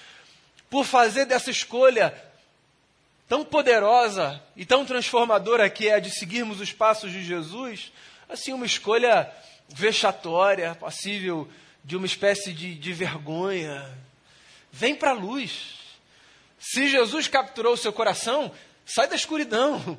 por 0.70 0.84
fazer 0.84 1.24
dessa 1.24 1.50
escolha 1.50 2.14
tão 3.28 3.44
poderosa 3.44 4.40
e 4.54 4.64
tão 4.64 4.86
transformadora 4.86 5.68
que 5.68 5.88
é 5.88 5.98
de 5.98 6.16
seguirmos 6.16 6.60
os 6.60 6.72
passos 6.72 7.10
de 7.10 7.24
Jesus, 7.24 7.90
assim, 8.28 8.52
uma 8.52 8.66
escolha 8.66 9.28
vexatória, 9.68 10.76
passível 10.76 11.48
de 11.82 11.96
uma 11.96 12.06
espécie 12.06 12.52
de, 12.52 12.72
de 12.76 12.92
vergonha, 12.92 13.92
Vem 14.70 14.94
para 14.94 15.10
a 15.10 15.14
luz. 15.14 15.74
Se 16.56 16.88
Jesus 16.88 17.26
capturou 17.26 17.72
o 17.72 17.76
seu 17.76 17.92
coração, 17.92 18.52
sai 18.86 19.08
da 19.08 19.16
escuridão. 19.16 19.98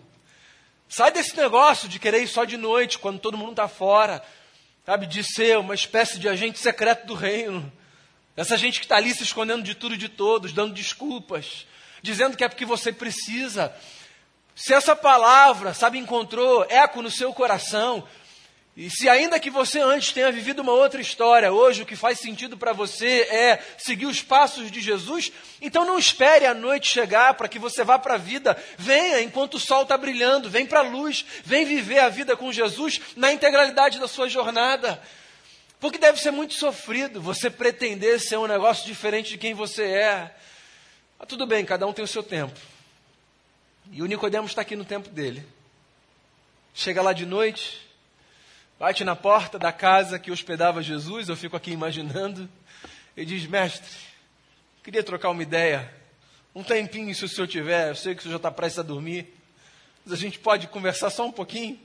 Sai 0.88 1.12
desse 1.12 1.36
negócio 1.36 1.89
de 1.89 2.00
querer 2.00 2.24
ir 2.24 2.29
só 2.29 2.45
de 2.45 2.55
noite, 2.55 2.98
quando 2.98 3.19
todo 3.19 3.38
mundo 3.38 3.51
está 3.51 3.67
fora. 3.67 4.24
Sabe, 4.85 5.05
de 5.05 5.23
ser 5.23 5.57
uma 5.59 5.75
espécie 5.75 6.17
de 6.17 6.27
agente 6.27 6.57
secreto 6.57 7.05
do 7.05 7.13
reino. 7.13 7.71
Essa 8.35 8.57
gente 8.57 8.79
que 8.79 8.85
está 8.85 8.95
ali 8.95 9.13
se 9.13 9.23
escondendo 9.23 9.61
de 9.61 9.75
tudo 9.75 9.93
e 9.93 9.97
de 9.97 10.09
todos, 10.09 10.53
dando 10.53 10.73
desculpas, 10.73 11.67
dizendo 12.01 12.35
que 12.35 12.43
é 12.43 12.50
porque 12.50 12.65
você 12.65 12.91
precisa. 12.91 13.73
Se 14.55 14.73
essa 14.73 14.95
palavra, 14.95 15.73
sabe, 15.73 16.00
encontrou 16.00 16.65
eco 16.69 17.01
no 17.01 17.11
seu 17.11 17.31
coração, 17.33 18.07
e 18.75 18.89
se 18.89 19.09
ainda 19.09 19.39
que 19.39 19.49
você 19.49 19.79
antes 19.79 20.13
tenha 20.13 20.31
vivido 20.31 20.61
uma 20.61 20.71
outra 20.71 21.01
história, 21.01 21.51
hoje 21.51 21.81
o 21.81 21.85
que 21.85 21.95
faz 21.95 22.19
sentido 22.19 22.55
para 22.55 22.71
você 22.71 23.23
é 23.23 23.61
seguir 23.77 24.05
os 24.05 24.21
passos 24.21 24.71
de 24.71 24.79
Jesus, 24.79 25.29
então 25.61 25.83
não 25.83 25.99
espere 25.99 26.45
a 26.45 26.53
noite 26.53 26.87
chegar 26.87 27.33
para 27.33 27.49
que 27.49 27.59
você 27.59 27.83
vá 27.83 27.99
para 27.99 28.13
a 28.13 28.17
vida. 28.17 28.57
Venha 28.77 29.21
enquanto 29.21 29.55
o 29.55 29.59
sol 29.59 29.83
está 29.83 29.97
brilhando, 29.97 30.49
vem 30.49 30.65
para 30.65 30.79
a 30.79 30.83
luz, 30.83 31.25
vem 31.43 31.65
viver 31.65 31.99
a 31.99 32.07
vida 32.07 32.37
com 32.37 32.51
Jesus 32.51 33.01
na 33.17 33.33
integralidade 33.33 33.99
da 33.99 34.07
sua 34.07 34.29
jornada. 34.29 35.01
Porque 35.77 35.97
deve 35.97 36.21
ser 36.21 36.31
muito 36.31 36.53
sofrido 36.53 37.21
você 37.21 37.49
pretender 37.49 38.21
ser 38.21 38.37
um 38.37 38.47
negócio 38.47 38.85
diferente 38.85 39.31
de 39.31 39.37
quem 39.37 39.53
você 39.53 39.83
é. 39.83 40.33
Mas 41.19 41.27
tudo 41.27 41.45
bem, 41.45 41.65
cada 41.65 41.85
um 41.85 41.91
tem 41.91 42.05
o 42.05 42.07
seu 42.07 42.23
tempo. 42.23 42.57
E 43.91 44.01
o 44.01 44.05
Nicodemos 44.05 44.51
está 44.51 44.61
aqui 44.61 44.77
no 44.77 44.85
tempo 44.85 45.09
dele. 45.09 45.45
Chega 46.73 47.01
lá 47.01 47.11
de 47.11 47.25
noite, 47.25 47.90
bate 48.81 49.03
na 49.03 49.15
porta 49.15 49.59
da 49.59 49.71
casa 49.71 50.17
que 50.17 50.31
hospedava 50.31 50.81
Jesus, 50.81 51.29
eu 51.29 51.35
fico 51.35 51.55
aqui 51.55 51.69
imaginando, 51.69 52.50
e 53.15 53.23
diz: 53.23 53.45
Mestre, 53.45 53.95
queria 54.83 55.03
trocar 55.03 55.29
uma 55.29 55.43
ideia. 55.43 55.93
Um 56.55 56.63
tempinho, 56.63 57.13
se 57.13 57.23
o 57.23 57.29
senhor 57.29 57.45
tiver, 57.45 57.89
eu 57.89 57.95
sei 57.95 58.15
que 58.15 58.21
o 58.21 58.23
senhor 58.23 58.31
já 58.31 58.38
está 58.38 58.50
prestes 58.50 58.79
a 58.79 58.81
dormir, 58.81 59.31
mas 60.03 60.11
a 60.11 60.17
gente 60.17 60.39
pode 60.39 60.65
conversar 60.65 61.11
só 61.11 61.27
um 61.27 61.31
pouquinho. 61.31 61.79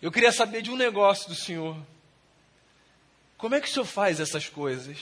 Eu 0.00 0.12
queria 0.12 0.30
saber 0.30 0.62
de 0.62 0.70
um 0.70 0.76
negócio 0.76 1.28
do 1.28 1.34
senhor. 1.34 1.76
Como 3.36 3.56
é 3.56 3.60
que 3.60 3.66
o 3.66 3.70
senhor 3.70 3.84
faz 3.84 4.20
essas 4.20 4.48
coisas? 4.48 4.96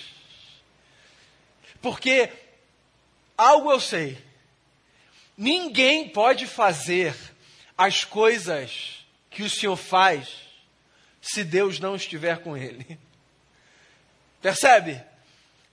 Porque 1.83 2.33
algo 3.37 3.71
eu 3.71 3.79
sei. 3.79 4.17
Ninguém 5.37 6.09
pode 6.09 6.47
fazer 6.47 7.14
as 7.76 8.07
coisas 8.07 9.05
que 9.29 9.43
o 9.43 9.50
senhor 9.50 9.76
faz 9.76 10.42
se 11.23 11.45
Deus 11.45 11.79
não 11.79 11.95
estiver 11.95 12.38
com 12.38 12.57
ele. 12.57 12.99
Percebe? 14.43 15.00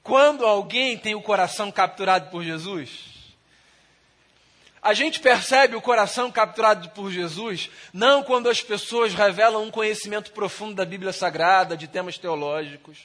Quando 0.04 0.46
alguém 0.46 0.98
tem 0.98 1.16
o 1.16 1.22
coração 1.22 1.72
capturado 1.72 2.30
por 2.30 2.44
Jesus, 2.44 3.34
a 4.82 4.94
gente 4.94 5.20
percebe 5.20 5.76
o 5.76 5.82
coração 5.82 6.32
capturado 6.32 6.90
por 6.90 7.12
Jesus 7.12 7.70
não 7.92 8.24
quando 8.24 8.48
as 8.48 8.62
pessoas 8.62 9.14
revelam 9.14 9.64
um 9.64 9.72
conhecimento 9.72 10.32
profundo 10.32 10.76
da 10.76 10.86
Bíblia 10.86 11.12
Sagrada, 11.12 11.76
de 11.76 11.88
temas 11.88 12.18
teológicos, 12.18 13.00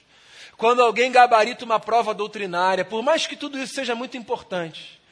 quando 0.56 0.82
alguém 0.82 1.10
gabarita 1.10 1.64
uma 1.64 1.80
prova 1.80 2.14
doutrinária, 2.14 2.84
por 2.84 3.02
mais 3.02 3.26
que 3.26 3.34
tudo 3.34 3.58
isso 3.58 3.74
seja 3.74 3.94
muito 3.94 4.16
importante 4.16 5.02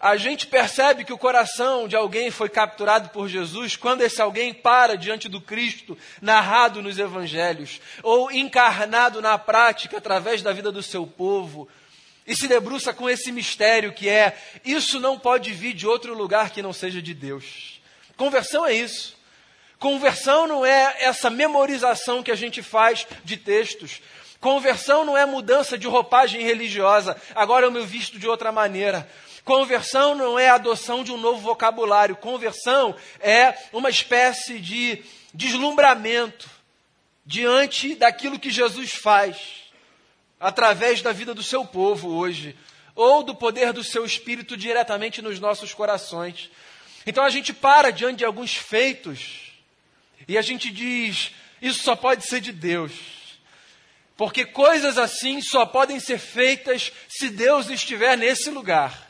a 0.00 0.16
gente 0.16 0.46
percebe 0.46 1.04
que 1.04 1.12
o 1.12 1.18
coração 1.18 1.88
de 1.88 1.96
alguém 1.96 2.30
foi 2.30 2.48
capturado 2.48 3.08
por 3.08 3.28
Jesus 3.28 3.74
quando 3.74 4.02
esse 4.02 4.22
alguém 4.22 4.54
para 4.54 4.96
diante 4.96 5.28
do 5.28 5.40
Cristo, 5.40 5.98
narrado 6.22 6.80
nos 6.80 6.98
evangelhos, 6.98 7.80
ou 8.02 8.30
encarnado 8.30 9.20
na 9.20 9.36
prática 9.36 9.98
através 9.98 10.40
da 10.40 10.52
vida 10.52 10.70
do 10.70 10.84
seu 10.84 11.04
povo, 11.04 11.68
e 12.24 12.36
se 12.36 12.46
debruça 12.46 12.92
com 12.92 13.10
esse 13.10 13.32
mistério 13.32 13.92
que 13.92 14.08
é: 14.08 14.38
isso 14.64 15.00
não 15.00 15.18
pode 15.18 15.50
vir 15.50 15.74
de 15.74 15.86
outro 15.86 16.14
lugar 16.14 16.50
que 16.50 16.62
não 16.62 16.72
seja 16.72 17.02
de 17.02 17.14
Deus. 17.14 17.80
Conversão 18.16 18.64
é 18.64 18.74
isso. 18.74 19.16
Conversão 19.80 20.46
não 20.46 20.64
é 20.64 20.96
essa 21.00 21.30
memorização 21.30 22.22
que 22.22 22.30
a 22.30 22.36
gente 22.36 22.62
faz 22.62 23.06
de 23.24 23.36
textos. 23.36 24.00
Conversão 24.40 25.04
não 25.04 25.16
é 25.16 25.24
mudança 25.24 25.76
de 25.76 25.86
roupagem 25.86 26.42
religiosa. 26.42 27.16
Agora 27.34 27.66
eu 27.66 27.72
me 27.72 27.84
visto 27.84 28.18
de 28.18 28.28
outra 28.28 28.52
maneira. 28.52 29.08
Conversão 29.48 30.14
não 30.14 30.38
é 30.38 30.50
a 30.50 30.56
adoção 30.56 31.02
de 31.02 31.10
um 31.10 31.16
novo 31.16 31.40
vocabulário. 31.40 32.14
Conversão 32.14 32.94
é 33.18 33.56
uma 33.72 33.88
espécie 33.88 34.58
de 34.58 35.02
deslumbramento 35.32 36.50
diante 37.24 37.94
daquilo 37.94 38.38
que 38.38 38.50
Jesus 38.50 38.92
faz 38.92 39.38
através 40.38 41.00
da 41.00 41.12
vida 41.12 41.32
do 41.32 41.42
seu 41.42 41.64
povo 41.64 42.10
hoje, 42.10 42.54
ou 42.94 43.22
do 43.22 43.34
poder 43.34 43.72
do 43.72 43.82
seu 43.82 44.04
espírito 44.04 44.54
diretamente 44.54 45.22
nos 45.22 45.40
nossos 45.40 45.72
corações. 45.72 46.50
Então 47.06 47.24
a 47.24 47.30
gente 47.30 47.54
para 47.54 47.90
diante 47.90 48.18
de 48.18 48.26
alguns 48.26 48.54
feitos 48.54 49.50
e 50.28 50.36
a 50.36 50.42
gente 50.42 50.70
diz: 50.70 51.30
isso 51.62 51.82
só 51.82 51.96
pode 51.96 52.26
ser 52.26 52.42
de 52.42 52.52
Deus. 52.52 52.92
Porque 54.14 54.44
coisas 54.44 54.98
assim 54.98 55.40
só 55.40 55.64
podem 55.64 55.98
ser 55.98 56.18
feitas 56.18 56.92
se 57.08 57.30
Deus 57.30 57.70
estiver 57.70 58.14
nesse 58.14 58.50
lugar. 58.50 59.07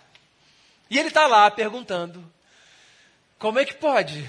E 0.90 0.98
ele 0.98 1.08
está 1.08 1.26
lá 1.26 1.50
perguntando: 1.50 2.24
como 3.38 3.58
é 3.58 3.64
que 3.64 3.74
pode? 3.74 4.28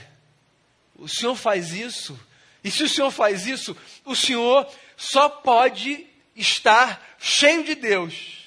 O 0.95 1.07
senhor 1.07 1.35
faz 1.35 1.71
isso? 1.71 2.19
E 2.63 2.69
se 2.69 2.83
o 2.83 2.89
senhor 2.89 3.09
faz 3.11 3.47
isso, 3.47 3.75
o 4.05 4.15
senhor 4.15 4.69
só 4.97 5.29
pode 5.29 6.05
estar 6.35 7.15
cheio 7.17 7.63
de 7.63 7.75
Deus. 7.75 8.39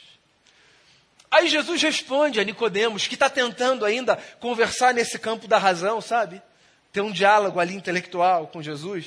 Aí 1.31 1.49
Jesus 1.49 1.81
responde 1.81 2.39
a 2.39 2.45
Nicodemos, 2.45 3.07
que 3.07 3.15
está 3.15 3.31
tentando 3.31 3.87
ainda 3.87 4.17
conversar 4.39 4.93
nesse 4.93 5.19
campo 5.19 5.49
da 5.49 5.57
razão, 5.57 6.01
sabe? 6.01 6.43
Ter 6.93 7.01
um 7.01 7.11
diálogo 7.11 7.59
ali 7.59 7.75
intelectual 7.75 8.49
com 8.49 8.63
Jesus. 8.63 9.07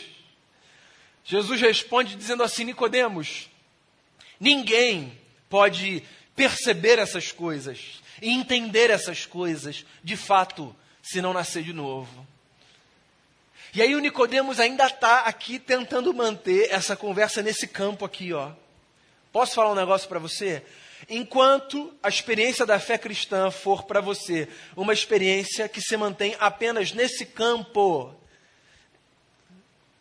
Jesus 1.24 1.62
responde 1.62 2.16
dizendo 2.16 2.42
assim: 2.42 2.64
Nicodemos, 2.64 3.48
ninguém 4.40 5.16
pode 5.48 6.04
perceber 6.36 7.00
essas 7.00 7.32
coisas 7.32 8.02
e 8.22 8.30
entender 8.30 8.90
essas 8.90 9.26
coisas 9.26 9.86
de 10.04 10.18
fato 10.18 10.76
se 11.02 11.22
não 11.22 11.34
nascer 11.34 11.64
de 11.64 11.74
novo. 11.74 12.28
E 13.74 13.82
aí 13.82 13.94
o 13.94 14.00
Nicodemos 14.00 14.60
ainda 14.60 14.88
está 14.88 15.22
aqui 15.22 15.60
tentando 15.60 16.14
manter 16.14 16.72
essa 16.72 16.96
conversa 16.96 17.42
nesse 17.42 17.68
campo 17.68 18.06
aqui, 18.06 18.32
ó. 18.34 18.52
Posso 19.32 19.54
falar 19.54 19.72
um 19.72 19.76
negócio 19.76 20.08
para 20.08 20.18
você? 20.18 20.64
Enquanto 21.10 21.94
a 22.02 22.08
experiência 22.08 22.66
da 22.66 22.80
fé 22.80 22.98
cristã 22.98 23.52
for 23.52 23.84
para 23.84 24.00
você 24.00 24.48
uma 24.76 24.94
experiência 24.94 25.68
que 25.68 25.82
se 25.82 25.98
mantém 25.98 26.36
apenas 26.40 26.94
nesse 26.94 27.26
campo, 27.26 28.16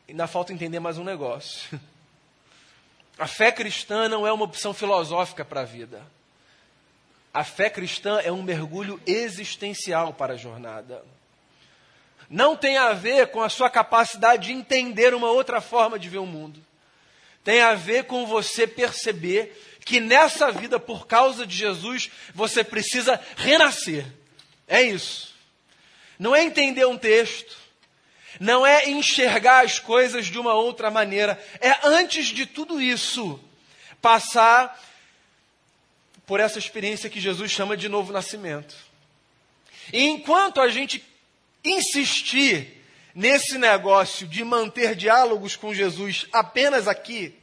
ainda 0.09 0.27
falta 0.27 0.53
entender 0.53 0.79
mais 0.79 0.97
um 0.97 1.05
negócio. 1.05 1.79
A 3.19 3.29
fé 3.29 3.53
cristã 3.53 4.09
não 4.09 4.27
é 4.27 4.33
uma 4.33 4.45
opção 4.45 4.75
filosófica 4.75 5.45
para 5.45 5.61
a 5.61 5.65
vida. 5.65 6.05
A 7.35 7.43
fé 7.43 7.69
cristã 7.69 8.21
é 8.21 8.31
um 8.31 8.45
mergulho 8.45 9.03
existencial 9.05 10.15
para 10.15 10.35
a 10.35 10.37
jornada. 10.37 11.05
Não 12.31 12.57
tem 12.57 12.79
a 12.79 12.93
ver 12.93 13.27
com 13.33 13.43
a 13.43 13.49
sua 13.49 13.69
capacidade 13.69 14.47
de 14.47 14.53
entender 14.53 15.13
uma 15.13 15.29
outra 15.29 15.61
forma 15.61 15.99
de 15.99 16.09
ver 16.09 16.19
o 16.19 16.27
mundo. 16.27 16.65
Tem 17.43 17.61
a 17.61 17.75
ver 17.75 18.05
com 18.05 18.25
você 18.25 18.69
perceber 18.69 19.61
que 19.85 19.99
nessa 19.99 20.53
vida, 20.53 20.79
por 20.79 21.09
causa 21.09 21.45
de 21.45 21.57
Jesus, 21.57 22.09
você 22.33 22.63
precisa 22.63 23.21
renascer. 23.37 24.07
É 24.69 24.81
isso. 24.81 25.35
Não 26.17 26.37
é 26.37 26.45
entender 26.45 26.87
um 26.87 26.97
texto, 26.97 27.57
não 28.39 28.65
é 28.65 28.89
enxergar 28.89 29.65
as 29.65 29.81
coisas 29.81 30.27
de 30.27 30.39
uma 30.39 30.55
outra 30.55 30.89
maneira. 30.89 31.39
É, 31.61 31.75
antes 31.83 32.27
de 32.27 32.47
tudo 32.47 32.81
isso, 32.81 33.41
passar 34.01 34.81
por 36.27 36.41
essa 36.41 36.59
experiência 36.59 37.11
que 37.11 37.21
Jesus 37.21 37.51
chama 37.51 37.77
de 37.77 37.89
novo 37.89 38.13
nascimento. 38.13 38.75
E 39.93 40.05
enquanto 40.05 40.61
a 40.61 40.69
gente 40.69 41.05
insistir 41.65 42.83
nesse 43.15 43.59
negócio 43.59 44.27
de 44.27 44.43
manter 44.43 44.95
diálogos 44.95 45.57
com 45.57 45.75
Jesus 45.75 46.27
apenas 46.33 46.89
aqui, 46.89 47.35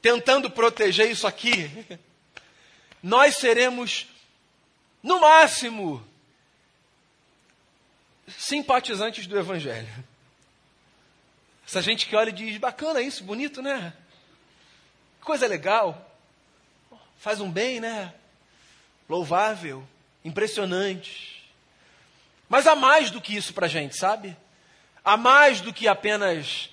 tentando 0.00 0.50
proteger 0.50 1.10
isso 1.10 1.26
aqui, 1.26 1.70
nós 3.02 3.36
seremos, 3.36 4.06
no 5.02 5.20
máximo, 5.20 6.06
simpatizantes 8.38 9.26
do 9.26 9.38
Evangelho. 9.38 10.04
Essa 11.66 11.82
gente 11.82 12.06
que 12.06 12.16
olha 12.16 12.30
e 12.30 12.32
diz: 12.32 12.56
bacana 12.58 13.00
isso, 13.00 13.24
bonito, 13.24 13.60
né? 13.60 13.92
Coisa 15.20 15.46
legal. 15.46 16.03
Faz 17.18 17.40
um 17.40 17.50
bem, 17.50 17.80
né? 17.80 18.12
Louvável, 19.08 19.86
impressionante. 20.24 21.50
Mas 22.48 22.66
há 22.66 22.74
mais 22.74 23.10
do 23.10 23.20
que 23.20 23.34
isso 23.34 23.52
para 23.52 23.66
a 23.66 23.68
gente, 23.68 23.96
sabe? 23.96 24.36
Há 25.04 25.16
mais 25.16 25.60
do 25.60 25.72
que 25.72 25.88
apenas 25.88 26.70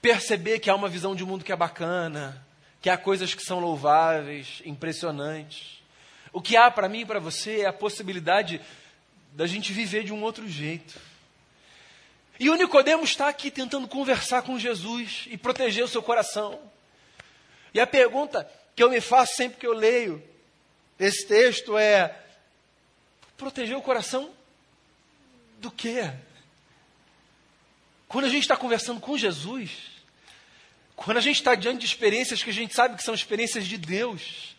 perceber 0.00 0.58
que 0.60 0.70
há 0.70 0.74
uma 0.74 0.88
visão 0.88 1.14
de 1.14 1.24
mundo 1.24 1.44
que 1.44 1.52
é 1.52 1.56
bacana, 1.56 2.44
que 2.80 2.90
há 2.90 2.96
coisas 2.96 3.34
que 3.34 3.42
são 3.42 3.58
louváveis, 3.58 4.62
impressionantes. 4.64 5.82
O 6.32 6.40
que 6.40 6.56
há 6.56 6.70
para 6.70 6.88
mim 6.88 7.00
e 7.00 7.06
para 7.06 7.18
você 7.18 7.62
é 7.62 7.66
a 7.66 7.72
possibilidade 7.72 8.60
da 9.32 9.46
gente 9.46 9.72
viver 9.72 10.04
de 10.04 10.12
um 10.12 10.22
outro 10.22 10.48
jeito. 10.48 11.00
E 12.38 12.48
o 12.48 12.54
Nicodemos 12.54 13.10
está 13.10 13.28
aqui 13.28 13.50
tentando 13.50 13.88
conversar 13.88 14.42
com 14.42 14.58
Jesus 14.58 15.24
e 15.28 15.36
proteger 15.36 15.84
o 15.84 15.88
seu 15.88 16.02
coração. 16.02 16.60
E 17.74 17.80
a 17.80 17.86
pergunta 17.86 18.48
que 18.78 18.84
eu 18.84 18.90
me 18.90 19.00
faço 19.00 19.34
sempre 19.34 19.58
que 19.58 19.66
eu 19.66 19.72
leio 19.72 20.22
esse 21.00 21.26
texto 21.26 21.76
é: 21.76 22.16
proteger 23.36 23.76
o 23.76 23.82
coração 23.82 24.30
do 25.58 25.68
quê? 25.68 26.12
Quando 28.06 28.26
a 28.26 28.28
gente 28.28 28.42
está 28.42 28.56
conversando 28.56 29.00
com 29.00 29.18
Jesus, 29.18 29.72
quando 30.94 31.16
a 31.16 31.20
gente 31.20 31.38
está 31.38 31.56
diante 31.56 31.80
de 31.80 31.86
experiências 31.86 32.40
que 32.40 32.50
a 32.50 32.54
gente 32.54 32.72
sabe 32.72 32.96
que 32.96 33.02
são 33.02 33.14
experiências 33.14 33.66
de 33.66 33.76
Deus, 33.76 34.54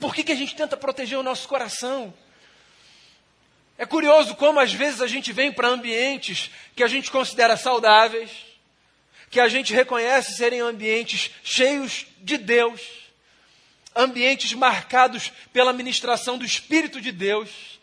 por 0.00 0.12
que, 0.12 0.24
que 0.24 0.32
a 0.32 0.36
gente 0.36 0.56
tenta 0.56 0.76
proteger 0.76 1.16
o 1.16 1.22
nosso 1.22 1.46
coração? 1.46 2.12
É 3.78 3.86
curioso 3.86 4.34
como 4.34 4.58
às 4.58 4.72
vezes 4.72 5.00
a 5.00 5.06
gente 5.06 5.32
vem 5.32 5.52
para 5.52 5.68
ambientes 5.68 6.50
que 6.74 6.82
a 6.82 6.88
gente 6.88 7.12
considera 7.12 7.56
saudáveis, 7.56 8.51
que 9.32 9.40
a 9.40 9.48
gente 9.48 9.72
reconhece 9.72 10.34
serem 10.34 10.60
ambientes 10.60 11.30
cheios 11.42 12.06
de 12.18 12.36
Deus, 12.36 12.82
ambientes 13.96 14.52
marcados 14.52 15.32
pela 15.54 15.72
ministração 15.72 16.36
do 16.36 16.44
Espírito 16.44 17.00
de 17.00 17.10
Deus, 17.10 17.80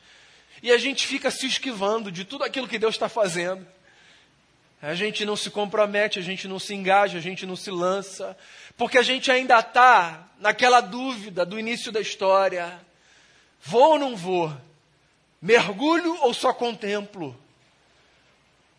e 0.62 0.72
a 0.72 0.78
gente 0.78 1.08
fica 1.08 1.32
se 1.32 1.48
esquivando 1.48 2.12
de 2.12 2.24
tudo 2.24 2.44
aquilo 2.44 2.68
que 2.68 2.78
Deus 2.78 2.94
está 2.94 3.10
fazendo. 3.10 3.66
A 4.80 4.94
gente 4.94 5.26
não 5.26 5.36
se 5.36 5.50
compromete, 5.50 6.20
a 6.20 6.22
gente 6.22 6.48
não 6.48 6.60
se 6.60 6.76
engaja, 6.76 7.18
a 7.18 7.22
gente 7.22 7.48
não 7.48 7.56
se 7.56 7.72
lança, 7.72 8.38
porque 8.78 9.00
a 9.00 9.04
gente 9.04 9.32
ainda 9.32 9.58
está 9.58 10.30
naquela 10.38 10.82
dúvida 10.82 11.44
do 11.48 11.60
início 11.60 11.92
da 11.92 12.00
história: 12.00 12.80
vou 13.60 13.94
ou 13.94 14.00
não 14.00 14.16
vou? 14.16 14.56
Mergulho 15.42 16.16
ou 16.22 16.32
só 16.32 16.54
contemplo? 16.54 17.36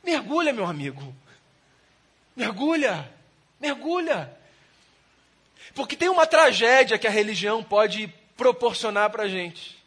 Mergulha, 0.05 0.53
meu 0.53 0.67
amigo. 0.67 1.13
Mergulha, 2.41 3.07
mergulha. 3.61 4.35
Porque 5.75 5.95
tem 5.95 6.09
uma 6.09 6.27
tragédia 6.27 6.97
que 6.97 7.07
a 7.07 7.11
religião 7.11 7.63
pode 7.63 8.09
proporcionar 8.35 9.11
para 9.11 9.25
a 9.25 9.29
gente. 9.29 9.79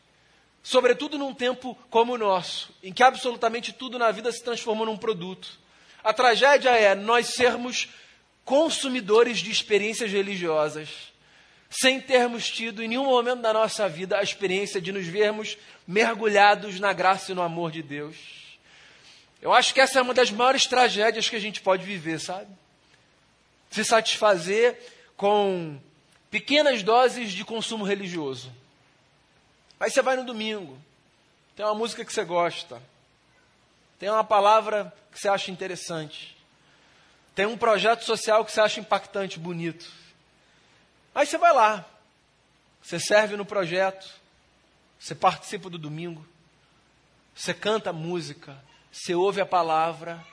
Sobretudo 0.62 1.18
num 1.18 1.34
tempo 1.34 1.76
como 1.90 2.14
o 2.14 2.18
nosso, 2.18 2.70
em 2.84 2.94
que 2.94 3.02
absolutamente 3.02 3.74
tudo 3.74 3.98
na 3.98 4.12
vida 4.12 4.32
se 4.32 4.44
transformou 4.44 4.86
num 4.86 4.96
produto. 4.96 5.60
A 6.04 6.14
tragédia 6.14 6.70
é 6.70 6.94
nós 6.94 7.30
sermos 7.30 7.90
consumidores 8.46 9.40
de 9.40 9.50
experiências 9.50 10.12
religiosas, 10.12 10.90
sem 11.72 12.00
termos 12.00 12.52
tido 12.52 12.84
em 12.84 12.88
nenhum 12.88 13.06
momento 13.06 13.42
da 13.42 13.52
nossa 13.52 13.90
vida 13.90 14.20
a 14.20 14.22
experiência 14.22 14.80
de 14.80 14.92
nos 14.92 15.08
vermos 15.08 15.58
mergulhados 15.88 16.80
na 16.80 16.94
graça 16.94 17.32
e 17.32 17.36
no 17.36 17.42
amor 17.42 17.72
de 17.72 17.82
Deus. 17.82 18.43
Eu 19.44 19.52
acho 19.52 19.74
que 19.74 19.82
essa 19.82 20.00
é 20.00 20.02
uma 20.02 20.14
das 20.14 20.32
maiores 20.32 20.66
tragédias 20.66 21.28
que 21.28 21.36
a 21.36 21.40
gente 21.40 21.60
pode 21.60 21.84
viver, 21.84 22.18
sabe? 22.18 22.48
Se 23.70 23.84
satisfazer 23.84 24.80
com 25.18 25.78
pequenas 26.32 26.82
doses 26.82 27.34
de 27.34 27.44
consumo 27.44 27.84
religioso. 27.84 28.50
Aí 29.78 29.92
você 29.92 30.02
vai 30.02 30.16
no 30.16 30.24
domingo, 30.24 30.80
tem 31.58 31.66
uma 31.66 31.76
música 31.76 32.06
que 32.06 32.14
você 32.14 32.24
gosta, 32.24 32.82
tem 34.00 34.10
uma 34.10 34.24
palavra 34.24 34.94
que 35.12 35.20
você 35.20 35.28
acha 35.28 35.52
interessante. 35.52 36.38
Tem 37.36 37.46
um 37.46 37.58
projeto 37.58 38.06
social 38.06 38.46
que 38.46 38.52
você 38.54 38.62
acha 38.62 38.80
impactante, 38.80 39.38
bonito. 39.38 39.92
Aí 41.14 41.26
você 41.26 41.38
vai 41.38 41.52
lá. 41.52 41.86
Você 42.82 42.98
serve 42.98 43.36
no 43.36 43.46
projeto. 43.46 44.10
Você 44.98 45.14
participa 45.14 45.70
do 45.70 45.78
domingo. 45.78 46.26
Você 47.36 47.54
canta 47.54 47.92
música. 47.92 48.58
Você 48.94 49.16
ouve 49.16 49.42
a 49.42 49.46
palavra. 49.46 50.24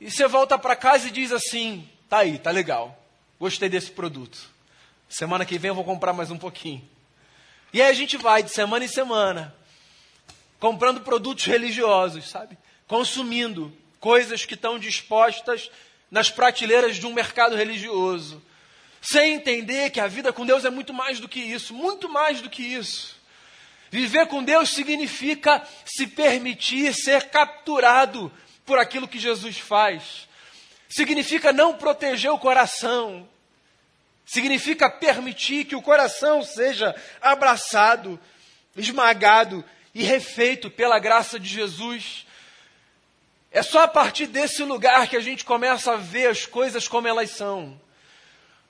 E 0.00 0.10
você 0.10 0.26
volta 0.26 0.58
para 0.58 0.74
casa 0.74 1.08
e 1.08 1.10
diz 1.10 1.30
assim: 1.30 1.86
tá 2.08 2.20
aí, 2.20 2.38
tá 2.38 2.50
legal. 2.50 2.98
Gostei 3.38 3.68
desse 3.68 3.90
produto. 3.90 4.38
Semana 5.10 5.44
que 5.44 5.58
vem 5.58 5.68
eu 5.68 5.74
vou 5.74 5.84
comprar 5.84 6.14
mais 6.14 6.30
um 6.30 6.38
pouquinho. 6.38 6.82
E 7.74 7.82
aí 7.82 7.90
a 7.90 7.94
gente 7.94 8.16
vai 8.16 8.42
de 8.42 8.50
semana 8.50 8.86
em 8.86 8.88
semana, 8.88 9.54
comprando 10.58 11.02
produtos 11.02 11.44
religiosos, 11.44 12.30
sabe? 12.30 12.56
Consumindo 12.88 13.76
coisas 14.00 14.46
que 14.46 14.54
estão 14.54 14.78
dispostas 14.78 15.70
nas 16.10 16.30
prateleiras 16.30 16.96
de 16.96 17.06
um 17.06 17.12
mercado 17.12 17.54
religioso, 17.54 18.42
sem 19.02 19.34
entender 19.34 19.90
que 19.90 20.00
a 20.00 20.06
vida 20.06 20.32
com 20.32 20.46
Deus 20.46 20.64
é 20.64 20.70
muito 20.70 20.94
mais 20.94 21.20
do 21.20 21.28
que 21.28 21.40
isso, 21.40 21.74
muito 21.74 22.08
mais 22.08 22.40
do 22.40 22.48
que 22.48 22.62
isso. 22.62 23.15
Viver 23.90 24.26
com 24.26 24.42
Deus 24.42 24.70
significa 24.70 25.62
se 25.84 26.06
permitir 26.06 26.92
ser 26.92 27.30
capturado 27.30 28.32
por 28.64 28.78
aquilo 28.78 29.06
que 29.06 29.18
Jesus 29.18 29.58
faz. 29.58 30.28
Significa 30.88 31.52
não 31.52 31.74
proteger 31.74 32.30
o 32.30 32.38
coração. 32.38 33.28
Significa 34.24 34.90
permitir 34.90 35.64
que 35.64 35.76
o 35.76 35.82
coração 35.82 36.42
seja 36.42 36.94
abraçado, 37.20 38.18
esmagado 38.76 39.64
e 39.94 40.02
refeito 40.02 40.68
pela 40.68 40.98
graça 40.98 41.38
de 41.38 41.48
Jesus. 41.48 42.26
É 43.52 43.62
só 43.62 43.84
a 43.84 43.88
partir 43.88 44.26
desse 44.26 44.64
lugar 44.64 45.08
que 45.08 45.16
a 45.16 45.20
gente 45.20 45.44
começa 45.44 45.92
a 45.92 45.96
ver 45.96 46.26
as 46.26 46.44
coisas 46.44 46.88
como 46.88 47.06
elas 47.06 47.30
são. 47.30 47.80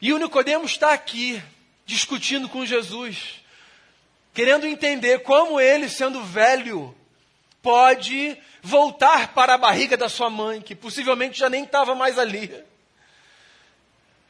E 0.00 0.12
o 0.12 0.18
Nicodemo 0.18 0.66
está 0.66 0.92
aqui 0.92 1.42
discutindo 1.86 2.48
com 2.48 2.66
Jesus 2.66 3.45
querendo 4.36 4.66
entender 4.66 5.20
como 5.20 5.58
ele, 5.58 5.88
sendo 5.88 6.22
velho, 6.22 6.94
pode 7.62 8.36
voltar 8.60 9.32
para 9.32 9.54
a 9.54 9.58
barriga 9.58 9.96
da 9.96 10.10
sua 10.10 10.28
mãe, 10.28 10.60
que 10.60 10.74
possivelmente 10.74 11.38
já 11.38 11.48
nem 11.48 11.64
estava 11.64 11.94
mais 11.94 12.18
ali. 12.18 12.54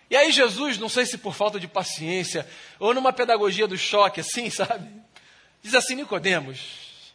E 0.09 0.16
aí 0.16 0.31
Jesus, 0.31 0.79
não 0.79 0.88
sei 0.88 1.05
se 1.07 1.19
por 1.19 1.35
falta 1.35 1.59
de 1.59 1.66
paciência 1.66 2.49
ou 2.79 2.95
numa 2.95 3.12
pedagogia 3.12 3.66
do 3.66 3.77
choque, 3.77 4.21
assim, 4.21 4.49
sabe? 4.49 4.88
Diz 5.61 5.75
assim, 5.75 5.97
Nicodemos, 5.97 7.12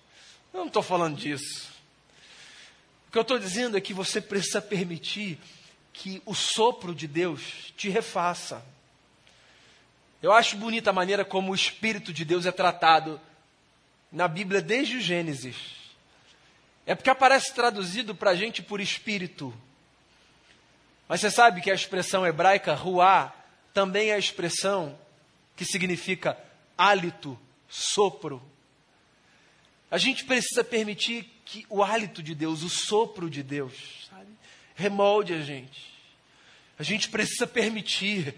eu 0.54 0.60
não 0.60 0.68
estou 0.68 0.84
falando 0.84 1.16
disso. 1.16 1.72
O 3.08 3.12
que 3.14 3.18
eu 3.18 3.22
estou 3.22 3.40
dizendo 3.40 3.78
é 3.78 3.82
que 3.82 3.94
você 3.94 4.20
precisa 4.20 4.62
permitir 4.62 5.40
que 5.94 6.22
o 6.26 6.36
sopro 6.36 6.94
de 6.94 7.08
Deus 7.08 7.74
te 7.78 7.88
refaça. 7.88 8.62
Eu 10.22 10.32
acho 10.32 10.56
bonita 10.56 10.92
a 10.92 10.94
maneira 10.94 11.26
como 11.26 11.52
o 11.52 11.56
Espírito 11.56 12.14
de 12.14 12.24
Deus 12.24 12.46
é 12.46 12.52
tratado 12.52 13.20
na 14.12 14.28
Bíblia 14.28 14.62
desde 14.62 14.98
o 14.98 15.02
Gênesis. 15.02 15.56
É 16.86 16.94
porque 16.94 17.10
aparece 17.10 17.54
traduzido 17.56 18.14
para 18.14 18.32
a 18.32 18.36
gente 18.36 18.62
por 18.62 18.80
Espírito. 18.80 19.54
Mas 21.08 21.22
você 21.22 21.32
sabe 21.32 21.62
que 21.62 21.72
a 21.72 21.74
expressão 21.74 22.26
hebraica 22.26 22.76
ruá 22.76 23.34
também 23.74 24.10
é 24.10 24.14
a 24.14 24.20
expressão 24.20 24.98
que 25.56 25.66
significa 25.66 26.38
hálito, 26.78 27.40
sopro. 27.68 28.42
A 29.90 29.98
gente 29.98 30.24
precisa 30.26 30.64
permitir 30.64 31.24
que 31.46 31.66
o 31.68 31.84
hálito 31.84 32.22
de 32.22 32.36
Deus, 32.36 32.62
o 32.64 32.70
sopro 32.70 33.30
de 33.30 33.42
Deus, 33.42 34.08
sabe, 34.10 34.30
remolde 34.76 35.34
a 35.34 35.42
gente. 35.42 35.92
A 36.78 36.84
gente 36.84 37.10
precisa 37.10 37.48
permitir 37.48 38.36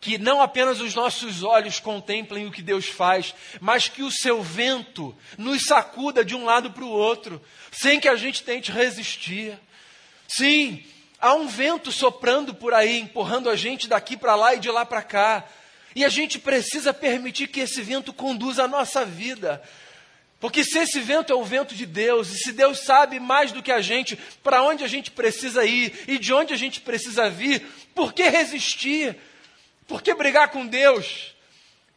que 0.00 0.16
não 0.16 0.40
apenas 0.40 0.80
os 0.80 0.94
nossos 0.94 1.42
olhos 1.42 1.80
contemplem 1.80 2.46
o 2.46 2.52
que 2.52 2.62
Deus 2.62 2.86
faz, 2.86 3.34
mas 3.60 3.88
que 3.88 4.02
o 4.02 4.10
seu 4.10 4.42
vento 4.42 5.16
nos 5.36 5.64
sacuda 5.64 6.24
de 6.24 6.36
um 6.36 6.44
lado 6.44 6.70
para 6.70 6.84
o 6.84 6.90
outro, 6.90 7.42
sem 7.72 7.98
que 7.98 8.08
a 8.08 8.14
gente 8.14 8.42
tente 8.42 8.70
resistir. 8.70 9.58
Sim, 10.28 10.84
há 11.20 11.34
um 11.34 11.48
vento 11.48 11.90
soprando 11.90 12.54
por 12.54 12.72
aí, 12.72 13.00
empurrando 13.00 13.50
a 13.50 13.56
gente 13.56 13.88
daqui 13.88 14.16
para 14.16 14.36
lá 14.36 14.54
e 14.54 14.60
de 14.60 14.70
lá 14.70 14.86
para 14.86 15.02
cá. 15.02 15.44
E 15.96 16.04
a 16.04 16.08
gente 16.08 16.38
precisa 16.38 16.94
permitir 16.94 17.48
que 17.48 17.60
esse 17.60 17.82
vento 17.82 18.12
conduza 18.12 18.64
a 18.64 18.68
nossa 18.68 19.04
vida. 19.04 19.60
Porque 20.38 20.62
se 20.62 20.78
esse 20.78 21.00
vento 21.00 21.32
é 21.32 21.36
o 21.36 21.44
vento 21.44 21.74
de 21.74 21.84
Deus, 21.84 22.30
e 22.30 22.38
se 22.38 22.52
Deus 22.52 22.78
sabe 22.80 23.18
mais 23.18 23.50
do 23.50 23.62
que 23.62 23.72
a 23.72 23.80
gente 23.80 24.16
para 24.44 24.62
onde 24.62 24.84
a 24.84 24.88
gente 24.88 25.10
precisa 25.10 25.64
ir 25.64 26.04
e 26.06 26.16
de 26.16 26.32
onde 26.32 26.54
a 26.54 26.56
gente 26.56 26.80
precisa 26.80 27.28
vir, 27.28 27.66
por 27.94 28.12
que 28.12 28.28
resistir? 28.28 29.16
Por 29.88 30.02
que 30.02 30.14
brigar 30.14 30.50
com 30.50 30.66
Deus? 30.66 31.34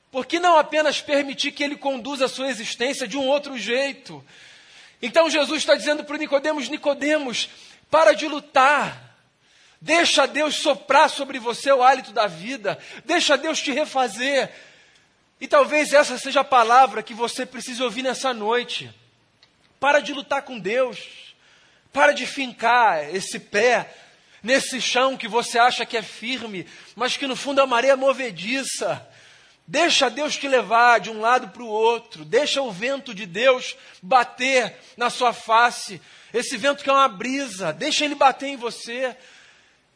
Por 0.09 0.25
que 0.25 0.39
não 0.39 0.57
apenas 0.57 1.01
permitir 1.01 1.51
que 1.51 1.63
Ele 1.63 1.75
conduza 1.75 2.25
a 2.25 2.29
sua 2.29 2.49
existência 2.49 3.05
de 3.05 3.17
um 3.17 3.27
outro 3.27 3.57
jeito? 3.57 4.25
Então 5.01 5.29
Jesus 5.29 5.59
está 5.59 5.75
dizendo 5.75 6.03
para 6.05 6.17
Nicodemos, 6.17 6.69
Nicodemos, 6.69 7.49
para 7.89 8.13
de 8.13 8.27
lutar. 8.27 9.09
Deixa 9.79 10.25
Deus 10.25 10.55
soprar 10.55 11.09
sobre 11.09 11.37
você 11.37 11.71
o 11.71 11.83
hálito 11.83 12.13
da 12.13 12.27
vida. 12.27 12.79
Deixa 13.03 13.37
Deus 13.37 13.61
te 13.61 13.71
refazer. 13.71 14.49
E 15.39 15.47
talvez 15.47 15.91
essa 15.91 16.17
seja 16.17 16.41
a 16.41 16.45
palavra 16.45 17.03
que 17.03 17.13
você 17.13 17.45
precisa 17.45 17.83
ouvir 17.83 18.03
nessa 18.03 18.33
noite. 18.33 18.89
Para 19.79 19.99
de 19.99 20.13
lutar 20.13 20.43
com 20.43 20.57
Deus. 20.57 21.35
Para 21.91 22.13
de 22.13 22.25
fincar 22.25 23.13
esse 23.13 23.37
pé 23.37 23.93
nesse 24.43 24.81
chão 24.81 25.17
que 25.17 25.27
você 25.27 25.59
acha 25.59 25.85
que 25.85 25.97
é 25.97 26.01
firme, 26.01 26.65
mas 26.95 27.15
que 27.15 27.27
no 27.27 27.35
fundo 27.35 27.61
é 27.61 27.63
uma 27.63 27.77
areia 27.77 27.95
movediça. 27.95 29.07
Deixa 29.67 30.09
Deus 30.09 30.35
te 30.35 30.47
levar 30.47 30.99
de 30.99 31.09
um 31.09 31.21
lado 31.21 31.49
para 31.49 31.63
o 31.63 31.67
outro, 31.67 32.25
deixa 32.25 32.61
o 32.61 32.71
vento 32.71 33.13
de 33.13 33.25
Deus 33.25 33.75
bater 34.01 34.75
na 34.97 35.09
sua 35.09 35.31
face, 35.31 36.01
esse 36.33 36.57
vento 36.57 36.83
que 36.83 36.89
é 36.89 36.93
uma 36.93 37.07
brisa, 37.07 37.71
deixa 37.71 38.03
ele 38.05 38.15
bater 38.15 38.47
em 38.47 38.57
você. 38.57 39.15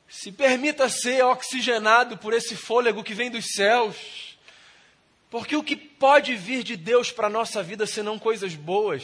Se 0.08 0.32
permita 0.32 0.88
ser 0.88 1.26
oxigenado 1.26 2.18
por 2.18 2.34
esse 2.34 2.56
fôlego 2.56 3.04
que 3.04 3.14
vem 3.14 3.32
dos 3.32 3.54
céus, 3.54 4.38
porque 5.30 5.56
o 5.56 5.64
que 5.64 5.76
pode 5.76 6.36
vir 6.36 6.64
de 6.64 6.78
Deus 6.78 7.12
para 7.12 7.28
a 7.28 7.30
nossa 7.30 7.64
vida 7.64 7.86
senão 7.86 8.20
coisas 8.20 8.54
boas? 8.56 9.04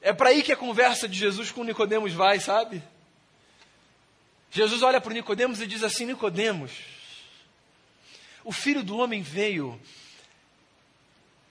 É 0.00 0.12
para 0.12 0.30
aí 0.30 0.42
que 0.42 0.52
a 0.52 0.56
conversa 0.56 1.06
de 1.06 1.18
Jesus 1.18 1.50
com 1.50 1.64
Nicodemos 1.64 2.12
vai, 2.12 2.40
sabe? 2.40 2.82
Jesus 4.50 4.82
olha 4.82 5.00
para 5.00 5.14
Nicodemos 5.14 5.60
e 5.60 5.66
diz 5.66 5.82
assim: 5.82 6.06
Nicodemos, 6.06 6.72
o 8.44 8.52
filho 8.52 8.82
do 8.82 8.98
homem 8.98 9.22
veio 9.22 9.80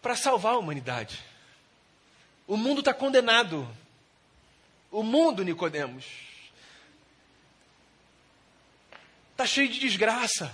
para 0.01 0.15
salvar 0.15 0.55
a 0.55 0.57
humanidade. 0.57 1.23
O 2.47 2.57
mundo 2.57 2.79
está 2.79 2.93
condenado. 2.93 3.67
O 4.91 5.03
mundo, 5.03 5.43
Nicodemos, 5.43 6.03
está 9.31 9.45
cheio 9.45 9.69
de 9.69 9.79
desgraça. 9.79 10.51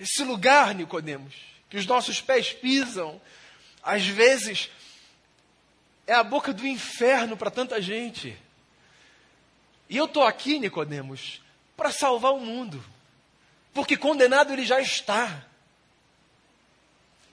Esse 0.00 0.24
lugar, 0.24 0.74
Nicodemos, 0.74 1.34
que 1.68 1.76
os 1.76 1.86
nossos 1.86 2.20
pés 2.20 2.52
pisam, 2.52 3.20
às 3.82 4.06
vezes 4.06 4.70
é 6.06 6.14
a 6.14 6.24
boca 6.24 6.52
do 6.52 6.66
inferno 6.66 7.36
para 7.36 7.50
tanta 7.50 7.80
gente. 7.80 8.36
E 9.92 9.96
eu 9.98 10.06
estou 10.06 10.24
aqui, 10.24 10.58
Nicodemos, 10.58 11.42
para 11.76 11.92
salvar 11.92 12.32
o 12.32 12.40
mundo. 12.40 12.82
Porque 13.74 13.94
condenado 13.94 14.50
ele 14.50 14.64
já 14.64 14.80
está. 14.80 15.44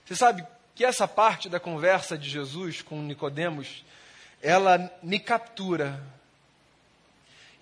Você 0.04 0.14
sabe 0.14 0.46
que 0.74 0.84
essa 0.84 1.08
parte 1.08 1.48
da 1.48 1.58
conversa 1.58 2.18
de 2.18 2.28
Jesus 2.28 2.82
com 2.82 3.00
Nicodemos, 3.00 3.82
ela 4.42 4.92
me 5.02 5.18
captura 5.18 6.04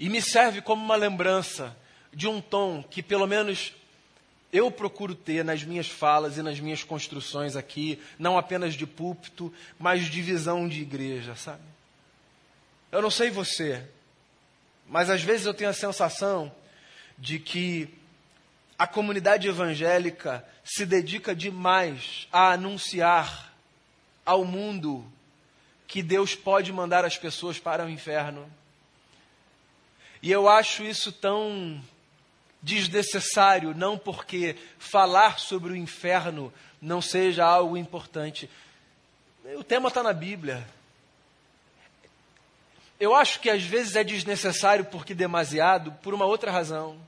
e 0.01 0.09
me 0.09 0.21
serve 0.21 0.61
como 0.61 0.85
uma 0.85 0.97
lembrança 0.97 1.77
de 2.13 2.27
um 2.27 2.41
tom 2.41 2.83
que 2.83 3.01
pelo 3.01 3.29
menos 3.29 3.73
eu 4.53 4.69
procuro 4.69 5.15
ter 5.15 5.45
nas 5.45 5.63
minhas 5.63 5.87
falas 5.87 6.39
e 6.39 6.43
nas 6.43 6.59
minhas 6.59 6.83
construções 6.83 7.55
aqui, 7.55 8.03
não 8.19 8.37
apenas 8.37 8.75
de 8.75 8.85
púlpito, 8.85 9.55
mas 9.79 10.07
de 10.07 10.21
visão 10.21 10.69
de 10.69 10.83
igreja, 10.83 11.37
sabe? 11.37 11.63
Eu 12.91 13.01
não 13.01 13.13
sei 13.13 13.31
você, 13.31 13.89
mas 14.89 15.11
às 15.11 15.23
vezes 15.23 15.47
eu 15.47 15.55
tenho 15.55 15.71
a 15.71 15.75
sensação 15.75 16.51
de 17.17 17.39
que 17.39 17.95
a 18.79 18.87
comunidade 18.87 19.49
evangélica 19.49 20.45
se 20.65 20.87
dedica 20.87 21.35
demais 21.35 22.29
a 22.33 22.53
anunciar 22.53 23.53
ao 24.25 24.45
mundo 24.45 25.05
que 25.87 26.03
Deus 26.03 26.35
pode 26.35 26.73
mandar 26.73 27.05
as 27.05 27.17
pessoas 27.17 27.59
para 27.59 27.85
o 27.85 27.91
inferno. 27.91 28.51
E 30.23 30.31
eu 30.31 30.49
acho 30.49 30.85
isso 30.85 31.11
tão 31.11 31.83
desnecessário, 32.63 33.75
não 33.75 33.97
porque 33.97 34.57
falar 34.79 35.39
sobre 35.39 35.73
o 35.73 35.77
inferno 35.77 36.53
não 36.81 37.01
seja 37.01 37.45
algo 37.45 37.77
importante. 37.77 38.51
O 39.57 39.65
tema 39.65 39.89
está 39.89 40.03
na 40.03 40.13
Bíblia. 40.13 40.67
Eu 42.99 43.15
acho 43.15 43.41
que 43.41 43.49
às 43.49 43.63
vezes 43.63 43.97
é 43.97 44.03
desnecessário 44.03 44.85
porque 44.85 45.15
demasiado, 45.15 45.93
por 46.03 46.15
uma 46.15 46.25
outra 46.25 46.51
razão. 46.51 47.01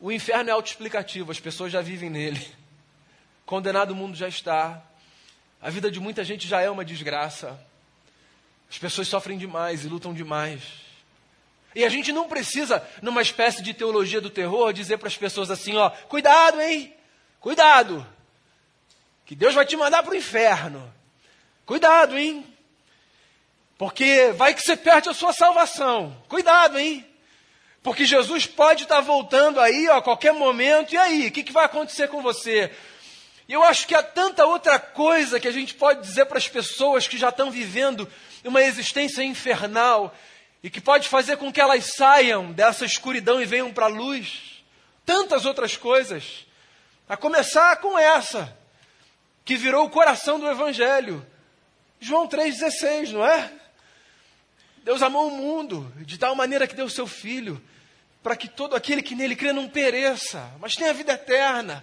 O 0.00 0.10
inferno 0.10 0.50
é 0.50 0.52
autoexplicativo, 0.52 1.30
as 1.30 1.40
pessoas 1.40 1.72
já 1.72 1.80
vivem 1.80 2.10
nele. 2.10 2.46
Condenado 3.44 3.92
o 3.92 3.94
mundo 3.94 4.16
já 4.16 4.28
está. 4.28 4.82
A 5.60 5.70
vida 5.70 5.90
de 5.90 6.00
muita 6.00 6.24
gente 6.24 6.48
já 6.48 6.60
é 6.60 6.70
uma 6.70 6.84
desgraça. 6.84 7.58
As 8.70 8.78
pessoas 8.78 9.08
sofrem 9.08 9.38
demais 9.38 9.84
e 9.84 9.88
lutam 9.88 10.12
demais. 10.12 10.62
E 11.74 11.84
a 11.84 11.88
gente 11.88 12.12
não 12.12 12.28
precisa, 12.28 12.86
numa 13.02 13.20
espécie 13.20 13.62
de 13.62 13.74
teologia 13.74 14.20
do 14.20 14.30
terror, 14.30 14.72
dizer 14.72 14.98
para 14.98 15.08
as 15.08 15.16
pessoas 15.16 15.50
assim: 15.50 15.76
ó, 15.76 15.90
cuidado, 15.90 16.60
hein? 16.60 16.94
Cuidado! 17.40 18.06
que 19.24 19.34
Deus 19.34 19.54
vai 19.54 19.64
te 19.64 19.76
mandar 19.76 20.02
para 20.02 20.12
o 20.12 20.16
inferno. 20.16 20.92
Cuidado, 21.64 22.16
hein? 22.18 22.44
Porque 23.84 24.32
vai 24.32 24.54
que 24.54 24.62
você 24.62 24.78
perde 24.78 25.10
a 25.10 25.12
sua 25.12 25.34
salvação. 25.34 26.16
Cuidado, 26.26 26.78
hein? 26.78 27.06
Porque 27.82 28.06
Jesus 28.06 28.46
pode 28.46 28.84
estar 28.84 29.02
voltando 29.02 29.60
aí 29.60 29.90
ó, 29.90 29.98
a 29.98 30.02
qualquer 30.02 30.32
momento. 30.32 30.94
E 30.94 30.96
aí? 30.96 31.26
O 31.26 31.30
que, 31.30 31.42
que 31.42 31.52
vai 31.52 31.66
acontecer 31.66 32.08
com 32.08 32.22
você? 32.22 32.72
E 33.46 33.52
eu 33.52 33.62
acho 33.62 33.86
que 33.86 33.94
há 33.94 34.02
tanta 34.02 34.46
outra 34.46 34.78
coisa 34.78 35.38
que 35.38 35.46
a 35.46 35.52
gente 35.52 35.74
pode 35.74 36.00
dizer 36.00 36.24
para 36.24 36.38
as 36.38 36.48
pessoas 36.48 37.06
que 37.06 37.18
já 37.18 37.28
estão 37.28 37.50
vivendo 37.50 38.10
uma 38.42 38.62
existência 38.62 39.22
infernal 39.22 40.14
e 40.62 40.70
que 40.70 40.80
pode 40.80 41.06
fazer 41.06 41.36
com 41.36 41.52
que 41.52 41.60
elas 41.60 41.92
saiam 41.94 42.52
dessa 42.52 42.86
escuridão 42.86 43.38
e 43.38 43.44
venham 43.44 43.70
para 43.70 43.84
a 43.84 43.90
luz. 43.90 44.64
Tantas 45.04 45.44
outras 45.44 45.76
coisas. 45.76 46.46
A 47.06 47.18
começar 47.18 47.76
com 47.82 47.98
essa, 47.98 48.56
que 49.44 49.58
virou 49.58 49.84
o 49.84 49.90
coração 49.90 50.40
do 50.40 50.48
Evangelho. 50.48 51.22
João 52.00 52.26
3,16, 52.26 53.10
não 53.10 53.26
é? 53.26 53.52
Deus 54.84 55.00
amou 55.00 55.28
o 55.28 55.30
mundo 55.30 55.90
de 56.00 56.18
tal 56.18 56.34
maneira 56.34 56.66
que 56.66 56.74
deu 56.74 56.84
o 56.84 56.90
seu 56.90 57.06
Filho, 57.06 57.58
para 58.22 58.36
que 58.36 58.46
todo 58.46 58.76
aquele 58.76 59.00
que 59.00 59.14
nele 59.14 59.34
crê 59.34 59.50
não 59.50 59.66
pereça, 59.66 60.52
mas 60.60 60.74
tenha 60.74 60.92
vida 60.92 61.14
eterna. 61.14 61.82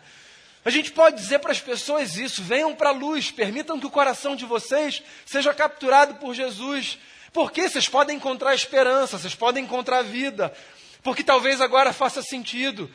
A 0.64 0.70
gente 0.70 0.92
pode 0.92 1.16
dizer 1.16 1.40
para 1.40 1.52
as 1.52 1.60
pessoas 1.60 2.16
isso: 2.16 2.44
venham 2.44 2.76
para 2.76 2.90
a 2.90 2.94
luz, 2.94 3.32
permitam 3.32 3.80
que 3.80 3.88
o 3.88 3.90
coração 3.90 4.36
de 4.36 4.46
vocês 4.46 5.02
seja 5.26 5.52
capturado 5.52 6.16
por 6.16 6.36
Jesus, 6.36 7.00
porque 7.34 7.68
vocês 7.68 7.90
podem 7.90 8.18
encontrar 8.18 8.54
esperança, 8.54 9.18
vocês 9.18 9.34
podem 9.34 9.64
encontrar 9.64 10.04
vida, 10.04 10.54
porque 11.02 11.24
talvez 11.24 11.60
agora 11.60 11.92
faça 11.92 12.22
sentido. 12.22 12.88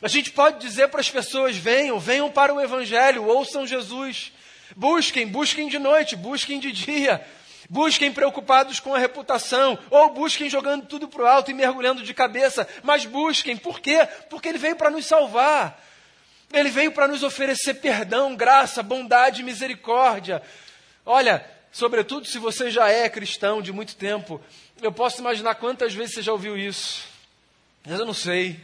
A 0.00 0.06
gente 0.06 0.30
pode 0.30 0.60
dizer 0.60 0.86
para 0.86 1.00
as 1.00 1.10
pessoas: 1.10 1.56
venham, 1.56 1.98
venham 1.98 2.30
para 2.30 2.54
o 2.54 2.60
Evangelho, 2.60 3.24
ouçam 3.24 3.66
Jesus, 3.66 4.30
busquem, 4.76 5.26
busquem 5.26 5.66
de 5.66 5.80
noite, 5.80 6.14
busquem 6.14 6.60
de 6.60 6.70
dia. 6.70 7.26
Busquem 7.70 8.10
preocupados 8.10 8.80
com 8.80 8.94
a 8.94 8.98
reputação, 8.98 9.78
ou 9.90 10.10
busquem 10.14 10.48
jogando 10.48 10.86
tudo 10.86 11.06
para 11.06 11.22
o 11.22 11.26
alto 11.26 11.50
e 11.50 11.54
mergulhando 11.54 12.02
de 12.02 12.14
cabeça, 12.14 12.66
mas 12.82 13.04
busquem, 13.04 13.58
por 13.58 13.78
quê? 13.78 14.08
Porque 14.30 14.48
Ele 14.48 14.56
veio 14.56 14.74
para 14.74 14.90
nos 14.90 15.04
salvar. 15.04 15.84
Ele 16.50 16.70
veio 16.70 16.90
para 16.92 17.06
nos 17.06 17.22
oferecer 17.22 17.74
perdão, 17.74 18.34
graça, 18.34 18.82
bondade 18.82 19.42
misericórdia. 19.42 20.42
Olha, 21.04 21.44
sobretudo 21.70 22.26
se 22.26 22.38
você 22.38 22.70
já 22.70 22.88
é 22.88 23.06
cristão 23.06 23.60
de 23.60 23.70
muito 23.70 23.96
tempo, 23.96 24.40
eu 24.80 24.90
posso 24.90 25.20
imaginar 25.20 25.56
quantas 25.56 25.92
vezes 25.92 26.14
você 26.14 26.22
já 26.22 26.32
ouviu 26.32 26.56
isso. 26.56 27.04
Mas 27.86 28.00
eu 28.00 28.06
não 28.06 28.14
sei. 28.14 28.58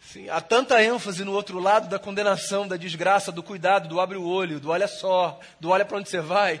Sim, 0.00 0.28
há 0.28 0.40
tanta 0.40 0.82
ênfase 0.82 1.22
no 1.24 1.32
outro 1.32 1.60
lado 1.60 1.88
da 1.88 2.00
condenação, 2.00 2.66
da 2.66 2.76
desgraça, 2.76 3.30
do 3.30 3.44
cuidado, 3.44 3.88
do 3.88 4.00
abre 4.00 4.18
o 4.18 4.26
olho, 4.26 4.58
do 4.58 4.70
olha 4.70 4.88
só, 4.88 5.38
do 5.60 5.70
olha 5.70 5.84
para 5.84 5.98
onde 5.98 6.08
você 6.08 6.20
vai 6.20 6.60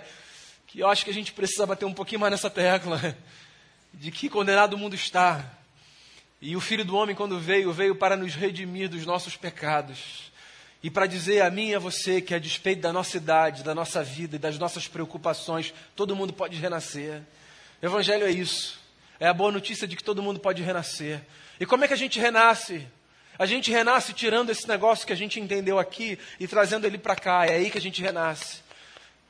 que 0.72 0.80
eu 0.80 0.88
acho 0.88 1.04
que 1.04 1.10
a 1.10 1.14
gente 1.14 1.34
precisa 1.34 1.66
bater 1.66 1.84
um 1.84 1.92
pouquinho 1.92 2.22
mais 2.22 2.30
nessa 2.30 2.48
tecla 2.48 3.14
de 3.92 4.10
que 4.10 4.30
condenado 4.30 4.72
o 4.72 4.78
mundo 4.78 4.94
está. 4.94 5.44
E 6.40 6.56
o 6.56 6.60
Filho 6.60 6.82
do 6.82 6.96
Homem, 6.96 7.14
quando 7.14 7.38
veio, 7.38 7.70
veio 7.74 7.94
para 7.94 8.16
nos 8.16 8.34
redimir 8.34 8.88
dos 8.88 9.04
nossos 9.04 9.36
pecados. 9.36 10.32
E 10.82 10.90
para 10.90 11.06
dizer 11.06 11.42
a 11.42 11.50
mim 11.50 11.68
e 11.68 11.74
a 11.74 11.78
você 11.78 12.22
que, 12.22 12.34
a 12.34 12.38
despeito 12.38 12.80
da 12.80 12.90
nossa 12.90 13.18
idade, 13.18 13.62
da 13.62 13.74
nossa 13.74 14.02
vida 14.02 14.36
e 14.36 14.38
das 14.38 14.58
nossas 14.58 14.88
preocupações, 14.88 15.74
todo 15.94 16.16
mundo 16.16 16.32
pode 16.32 16.56
renascer. 16.56 17.20
O 17.82 17.86
Evangelho 17.86 18.26
é 18.26 18.30
isso. 18.30 18.80
É 19.20 19.28
a 19.28 19.34
boa 19.34 19.52
notícia 19.52 19.86
de 19.86 19.94
que 19.94 20.02
todo 20.02 20.22
mundo 20.22 20.40
pode 20.40 20.62
renascer. 20.62 21.20
E 21.60 21.66
como 21.66 21.84
é 21.84 21.88
que 21.88 21.94
a 21.94 21.98
gente 21.98 22.18
renasce? 22.18 22.88
A 23.38 23.44
gente 23.44 23.70
renasce 23.70 24.14
tirando 24.14 24.48
esse 24.48 24.66
negócio 24.66 25.06
que 25.06 25.12
a 25.12 25.16
gente 25.16 25.38
entendeu 25.38 25.78
aqui 25.78 26.18
e 26.40 26.48
trazendo 26.48 26.86
ele 26.86 26.96
para 26.96 27.14
cá. 27.14 27.44
É 27.44 27.56
aí 27.56 27.70
que 27.70 27.76
a 27.76 27.80
gente 27.80 28.00
renasce. 28.00 28.61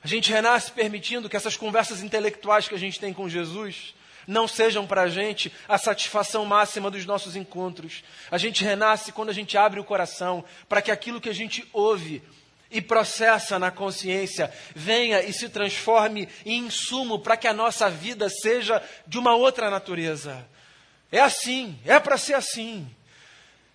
A 0.04 0.08
gente 0.08 0.30
renasce 0.30 0.72
permitindo 0.72 1.28
que 1.28 1.36
essas 1.36 1.56
conversas 1.56 2.02
intelectuais 2.02 2.66
que 2.66 2.74
a 2.74 2.78
gente 2.78 2.98
tem 2.98 3.12
com 3.12 3.28
Jesus 3.28 3.94
não 4.26 4.46
sejam 4.48 4.86
para 4.86 5.02
a 5.02 5.08
gente 5.08 5.52
a 5.68 5.78
satisfação 5.78 6.44
máxima 6.44 6.90
dos 6.90 7.06
nossos 7.06 7.36
encontros. 7.36 8.02
A 8.30 8.38
gente 8.38 8.64
renasce 8.64 9.12
quando 9.12 9.30
a 9.30 9.34
gente 9.34 9.56
abre 9.56 9.80
o 9.80 9.84
coração 9.84 10.44
para 10.68 10.82
que 10.82 10.90
aquilo 10.90 11.20
que 11.20 11.28
a 11.28 11.34
gente 11.34 11.68
ouve 11.72 12.22
e 12.70 12.80
processa 12.80 13.58
na 13.58 13.70
consciência 13.70 14.52
venha 14.74 15.22
e 15.22 15.32
se 15.32 15.48
transforme 15.48 16.28
em 16.44 16.66
insumo 16.66 17.18
para 17.18 17.36
que 17.36 17.46
a 17.46 17.52
nossa 17.52 17.90
vida 17.90 18.28
seja 18.28 18.82
de 19.06 19.18
uma 19.18 19.34
outra 19.34 19.70
natureza. 19.70 20.48
É 21.10 21.20
assim, 21.20 21.78
é 21.84 22.00
para 22.00 22.16
ser 22.16 22.34
assim. 22.34 22.88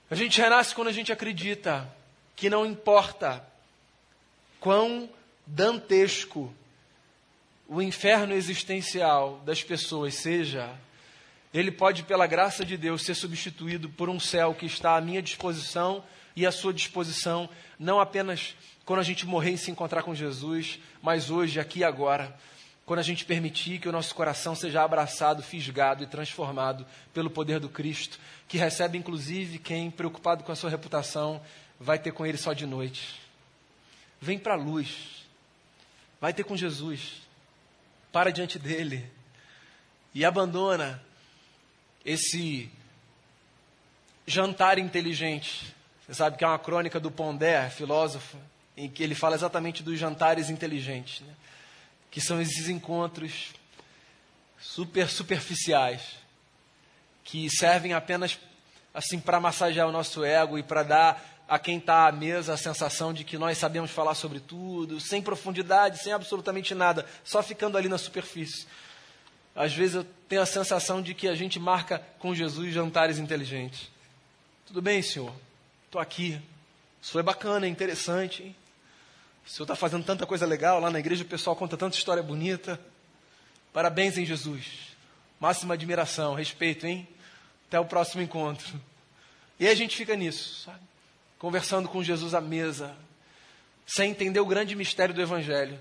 A 0.09 0.15
gente 0.15 0.41
renasce 0.41 0.73
quando 0.73 0.87
a 0.87 0.93
gente 0.93 1.11
acredita 1.11 1.87
que 2.35 2.49
não 2.49 2.65
importa 2.65 3.45
quão 4.59 5.09
dantesco 5.47 6.53
o 7.67 7.81
inferno 7.81 8.33
existencial 8.33 9.41
das 9.45 9.63
pessoas 9.63 10.15
seja, 10.15 10.73
ele 11.53 11.71
pode, 11.71 12.03
pela 12.03 12.27
graça 12.27 12.63
de 12.63 12.77
Deus, 12.77 13.03
ser 13.03 13.15
substituído 13.15 13.89
por 13.89 14.09
um 14.09 14.19
céu 14.19 14.53
que 14.53 14.65
está 14.65 14.95
à 14.95 15.01
minha 15.01 15.21
disposição 15.21 16.03
e 16.35 16.45
à 16.45 16.51
sua 16.51 16.73
disposição, 16.73 17.49
não 17.79 17.99
apenas 17.99 18.55
quando 18.85 18.99
a 18.99 19.03
gente 19.03 19.25
morrer 19.25 19.51
e 19.51 19.57
se 19.57 19.71
encontrar 19.71 20.03
com 20.03 20.15
Jesus, 20.15 20.79
mas 21.01 21.29
hoje, 21.29 21.59
aqui 21.59 21.79
e 21.79 21.83
agora, 21.83 22.37
quando 22.85 22.99
a 22.99 23.03
gente 23.03 23.25
permitir 23.25 23.79
que 23.79 23.89
o 23.89 23.91
nosso 23.91 24.15
coração 24.15 24.55
seja 24.55 24.81
abraçado, 24.81 25.43
fisgado 25.43 26.03
e 26.03 26.07
transformado 26.07 26.85
pelo 27.13 27.29
poder 27.29 27.59
do 27.59 27.67
Cristo, 27.67 28.17
que 28.47 28.57
recebe 28.57 28.97
inclusive 28.97 29.59
quem, 29.59 29.91
preocupado 29.91 30.43
com 30.43 30.53
a 30.53 30.55
sua 30.55 30.69
reputação, 30.69 31.41
vai 31.77 31.99
ter 31.99 32.13
com 32.13 32.25
ele 32.25 32.37
só 32.37 32.53
de 32.53 32.65
noite. 32.65 33.19
Vem 34.21 34.39
para 34.39 34.53
a 34.53 34.57
luz 34.57 35.26
Vai 36.19 36.33
ter 36.33 36.43
com 36.43 36.57
Jesus. 36.57 37.21
Para 38.11 38.31
diante 38.31 38.57
dele. 38.57 39.09
E 40.13 40.25
abandona 40.25 41.01
esse 42.03 42.71
jantar 44.25 44.77
inteligente. 44.79 45.73
Você 46.05 46.13
sabe 46.13 46.37
que 46.37 46.43
é 46.43 46.47
uma 46.47 46.59
crônica 46.59 46.99
do 46.99 47.11
Pondé, 47.11 47.69
filósofo, 47.69 48.37
em 48.75 48.89
que 48.89 49.03
ele 49.03 49.15
fala 49.15 49.35
exatamente 49.35 49.83
dos 49.83 49.99
jantares 49.99 50.49
inteligentes, 50.49 51.21
né? 51.21 51.33
que 52.09 52.21
são 52.21 52.41
esses 52.41 52.69
encontros 52.69 53.53
super 54.59 55.09
superficiais, 55.09 56.01
que 57.23 57.49
servem 57.49 57.93
apenas 57.93 58.39
assim 58.93 59.19
para 59.19 59.39
massagear 59.39 59.87
o 59.87 59.91
nosso 59.91 60.23
ego 60.23 60.57
e 60.57 60.63
para 60.63 60.83
dar 60.83 61.36
a 61.47 61.57
quem 61.57 61.77
está 61.77 62.07
à 62.07 62.11
mesa 62.11 62.53
a 62.53 62.57
sensação 62.57 63.13
de 63.13 63.23
que 63.23 63.37
nós 63.37 63.57
sabemos 63.57 63.91
falar 63.91 64.15
sobre 64.15 64.39
tudo, 64.39 64.99
sem 64.99 65.21
profundidade, 65.21 66.03
sem 66.03 66.11
absolutamente 66.11 66.75
nada, 66.75 67.05
só 67.23 67.41
ficando 67.41 67.77
ali 67.77 67.87
na 67.87 67.97
superfície. 67.97 68.67
Às 69.55 69.73
vezes 69.73 69.95
eu 69.95 70.05
tenho 70.27 70.41
a 70.41 70.45
sensação 70.45 71.01
de 71.01 71.13
que 71.13 71.27
a 71.27 71.33
gente 71.33 71.59
marca 71.59 71.99
com 72.19 72.35
Jesus 72.35 72.73
jantares 72.73 73.17
inteligentes. 73.17 73.89
Tudo 74.65 74.81
bem, 74.81 75.01
senhor? 75.01 75.33
Estou 75.85 76.01
aqui. 76.01 76.39
Isso 77.01 77.17
é 77.17 77.23
bacana, 77.23 77.65
é 77.65 77.69
interessante. 77.69 78.43
Hein? 78.43 78.55
O 79.45 79.49
senhor 79.49 79.63
está 79.63 79.75
fazendo 79.75 80.03
tanta 80.03 80.25
coisa 80.25 80.45
legal. 80.45 80.79
Lá 80.79 80.91
na 80.91 80.99
igreja 80.99 81.23
o 81.23 81.27
pessoal 81.27 81.55
conta 81.55 81.77
tanta 81.77 81.97
história 81.97 82.21
bonita. 82.21 82.79
Parabéns, 83.71 84.17
em 84.17 84.25
Jesus. 84.25 84.95
Máxima 85.39 85.73
admiração, 85.73 86.35
respeito, 86.35 86.85
hein? 86.85 87.07
Até 87.67 87.79
o 87.79 87.85
próximo 87.85 88.21
encontro. 88.21 88.79
E 89.59 89.67
a 89.67 89.73
gente 89.73 89.95
fica 89.95 90.15
nisso, 90.15 90.65
sabe? 90.65 90.81
Conversando 91.39 91.87
com 91.87 92.03
Jesus 92.03 92.33
à 92.33 92.41
mesa, 92.41 92.95
sem 93.85 94.11
entender 94.11 94.39
o 94.39 94.45
grande 94.45 94.75
mistério 94.75 95.13
do 95.13 95.21
Evangelho. 95.21 95.79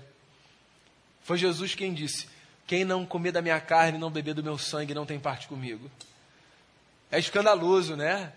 Foi 1.21 1.37
Jesus 1.37 1.75
quem 1.75 1.93
disse: 1.93 2.27
Quem 2.65 2.85
não 2.85 3.05
comer 3.05 3.31
da 3.31 3.41
minha 3.41 3.59
carne 3.59 3.97
não 3.97 4.09
beber 4.09 4.33
do 4.33 4.43
meu 4.43 4.57
sangue 4.57 4.93
não 4.93 5.05
tem 5.05 5.19
parte 5.19 5.47
comigo. 5.47 5.89
É 7.11 7.19
escandaloso, 7.19 7.95
né? 7.95 8.31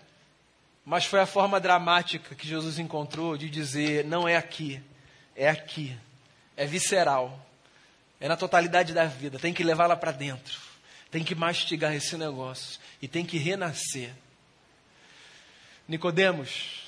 Mas 0.85 1.05
foi 1.05 1.19
a 1.19 1.25
forma 1.25 1.59
dramática 1.59 2.35
que 2.35 2.47
Jesus 2.47 2.79
encontrou 2.79 3.37
de 3.37 3.49
dizer: 3.49 4.03
não 4.05 4.27
é 4.27 4.35
aqui, 4.35 4.81
é 5.35 5.47
aqui, 5.47 5.95
é 6.57 6.65
visceral, 6.65 7.45
é 8.19 8.27
na 8.27 8.35
totalidade 8.35 8.93
da 8.93 9.05
vida, 9.05 9.37
tem 9.37 9.53
que 9.53 9.63
levá-la 9.63 9.95
para 9.95 10.11
dentro, 10.11 10.59
tem 11.11 11.23
que 11.23 11.35
mastigar 11.35 11.93
esse 11.93 12.17
negócio 12.17 12.79
e 13.01 13.07
tem 13.07 13.25
que 13.25 13.37
renascer. 13.37 14.11
Nicodemos, 15.87 16.80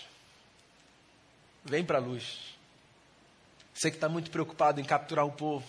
Vem 1.65 1.83
para 1.83 1.97
a 1.97 2.01
luz. 2.01 2.53
Você 3.73 3.89
que 3.89 3.97
está 3.97 4.09
muito 4.09 4.29
preocupado 4.29 4.81
em 4.81 4.83
capturar 4.83 5.25
o 5.25 5.31
povo, 5.31 5.65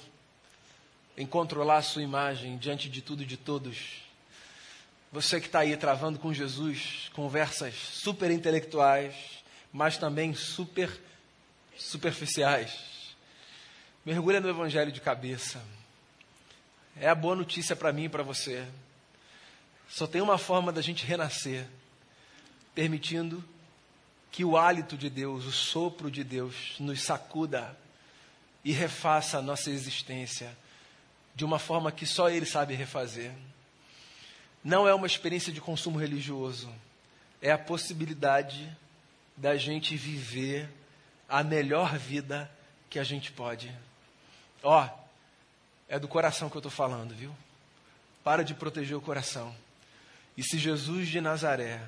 em 1.16 1.26
controlar 1.26 1.78
a 1.78 1.82
sua 1.82 2.02
imagem 2.02 2.58
diante 2.58 2.88
de 2.88 3.00
tudo 3.00 3.22
e 3.22 3.26
de 3.26 3.36
todos. 3.36 4.02
Você 5.12 5.40
que 5.40 5.46
está 5.46 5.60
aí 5.60 5.76
travando 5.76 6.18
com 6.18 6.34
Jesus 6.34 7.10
conversas 7.14 7.74
super 7.74 8.30
intelectuais, 8.30 9.14
mas 9.72 9.96
também 9.96 10.34
super 10.34 10.90
superficiais. 11.76 13.14
Mergulha 14.04 14.40
no 14.40 14.48
Evangelho 14.48 14.90
de 14.90 15.00
cabeça. 15.00 15.62
É 16.96 17.08
a 17.08 17.14
boa 17.14 17.36
notícia 17.36 17.76
para 17.76 17.92
mim 17.92 18.04
e 18.04 18.08
para 18.08 18.22
você. 18.22 18.66
Só 19.88 20.06
tem 20.06 20.20
uma 20.20 20.38
forma 20.38 20.72
da 20.72 20.82
gente 20.82 21.04
renascer, 21.06 21.66
permitindo 22.74 23.42
que 24.34 24.44
o 24.44 24.56
hálito 24.56 24.98
de 24.98 25.08
Deus, 25.08 25.44
o 25.44 25.52
sopro 25.52 26.10
de 26.10 26.24
Deus, 26.24 26.74
nos 26.80 27.00
sacuda 27.02 27.78
e 28.64 28.72
refaça 28.72 29.38
a 29.38 29.42
nossa 29.42 29.70
existência 29.70 30.58
de 31.36 31.44
uma 31.44 31.56
forma 31.56 31.92
que 31.92 32.04
só 32.04 32.28
Ele 32.28 32.44
sabe 32.44 32.74
refazer. 32.74 33.30
Não 34.64 34.88
é 34.88 34.92
uma 34.92 35.06
experiência 35.06 35.52
de 35.52 35.60
consumo 35.60 36.00
religioso, 36.00 36.68
é 37.40 37.52
a 37.52 37.58
possibilidade 37.58 38.76
da 39.36 39.56
gente 39.56 39.96
viver 39.96 40.68
a 41.28 41.44
melhor 41.44 41.96
vida 41.96 42.50
que 42.90 42.98
a 42.98 43.04
gente 43.04 43.30
pode. 43.30 43.70
Ó, 44.64 44.84
oh, 44.84 44.88
é 45.88 45.96
do 45.96 46.08
coração 46.08 46.50
que 46.50 46.56
eu 46.56 46.58
estou 46.58 46.72
falando, 46.72 47.14
viu? 47.14 47.32
Para 48.24 48.42
de 48.42 48.52
proteger 48.52 48.96
o 48.96 49.00
coração. 49.00 49.54
E 50.36 50.42
se 50.42 50.58
Jesus 50.58 51.06
de 51.06 51.20
Nazaré 51.20 51.80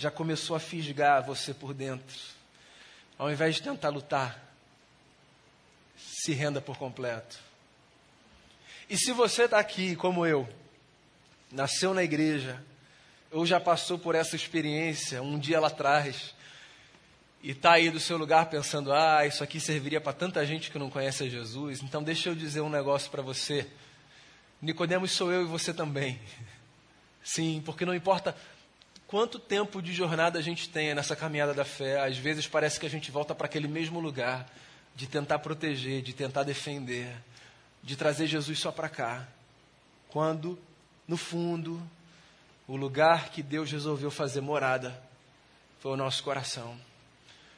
já 0.00 0.10
começou 0.10 0.56
a 0.56 0.60
fisgar 0.60 1.22
você 1.22 1.52
por 1.52 1.74
dentro, 1.74 2.16
ao 3.18 3.30
invés 3.30 3.56
de 3.56 3.62
tentar 3.62 3.90
lutar, 3.90 4.42
se 5.94 6.32
renda 6.32 6.58
por 6.58 6.78
completo. 6.78 7.38
E 8.88 8.96
se 8.96 9.12
você 9.12 9.42
está 9.42 9.58
aqui, 9.58 9.94
como 9.94 10.24
eu, 10.24 10.48
nasceu 11.52 11.92
na 11.92 12.02
igreja, 12.02 12.64
ou 13.30 13.44
já 13.44 13.60
passou 13.60 13.98
por 13.98 14.14
essa 14.14 14.34
experiência 14.34 15.20
um 15.20 15.38
dia 15.38 15.60
lá 15.60 15.66
atrás, 15.68 16.34
e 17.42 17.50
está 17.50 17.72
aí 17.72 17.90
do 17.90 18.00
seu 18.00 18.16
lugar 18.16 18.48
pensando, 18.48 18.94
ah, 18.94 19.26
isso 19.26 19.44
aqui 19.44 19.60
serviria 19.60 20.00
para 20.00 20.14
tanta 20.14 20.46
gente 20.46 20.70
que 20.70 20.78
não 20.78 20.88
conhece 20.88 21.24
a 21.24 21.28
Jesus, 21.28 21.82
então 21.82 22.02
deixa 22.02 22.30
eu 22.30 22.34
dizer 22.34 22.62
um 22.62 22.70
negócio 22.70 23.10
para 23.10 23.20
você. 23.20 23.68
Nicodemos 24.62 25.10
sou 25.12 25.30
eu 25.30 25.42
e 25.42 25.44
você 25.44 25.74
também. 25.74 26.18
Sim, 27.22 27.62
porque 27.66 27.84
não 27.84 27.94
importa 27.94 28.34
quanto 29.10 29.40
tempo 29.40 29.82
de 29.82 29.92
jornada 29.92 30.38
a 30.38 30.42
gente 30.42 30.68
tenha 30.68 30.94
nessa 30.94 31.16
caminhada 31.16 31.52
da 31.52 31.64
fé, 31.64 32.00
às 32.00 32.16
vezes 32.16 32.46
parece 32.46 32.78
que 32.78 32.86
a 32.86 32.88
gente 32.88 33.10
volta 33.10 33.34
para 33.34 33.46
aquele 33.46 33.66
mesmo 33.66 33.98
lugar 33.98 34.48
de 34.94 35.08
tentar 35.08 35.40
proteger, 35.40 36.00
de 36.00 36.12
tentar 36.12 36.44
defender, 36.44 37.12
de 37.82 37.96
trazer 37.96 38.28
Jesus 38.28 38.60
só 38.60 38.70
para 38.70 38.88
cá. 38.88 39.26
Quando, 40.10 40.56
no 41.08 41.16
fundo, 41.16 41.82
o 42.68 42.76
lugar 42.76 43.30
que 43.30 43.42
Deus 43.42 43.72
resolveu 43.72 44.12
fazer 44.12 44.42
morada 44.42 44.96
foi 45.80 45.90
o 45.90 45.96
nosso 45.96 46.22
coração. 46.22 46.78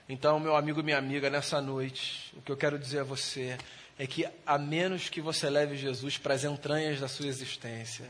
Então, 0.09 0.41
meu 0.41 0.57
amigo 0.57 0.81
e 0.81 0.83
minha 0.83 0.97
amiga, 0.97 1.29
nessa 1.29 1.61
noite, 1.61 2.33
o 2.35 2.41
que 2.41 2.51
eu 2.51 2.57
quero 2.57 2.79
dizer 2.79 3.01
a 3.01 3.05
você 3.05 3.59
é 3.99 4.07
que, 4.07 4.27
a 4.47 4.57
menos 4.57 5.11
que 5.11 5.21
você 5.21 5.51
leve 5.51 5.77
Jesus 5.77 6.17
para 6.17 6.33
as 6.33 6.45
entranhas 6.45 6.99
da 6.99 7.09
sua 7.09 7.27
existência 7.27 8.09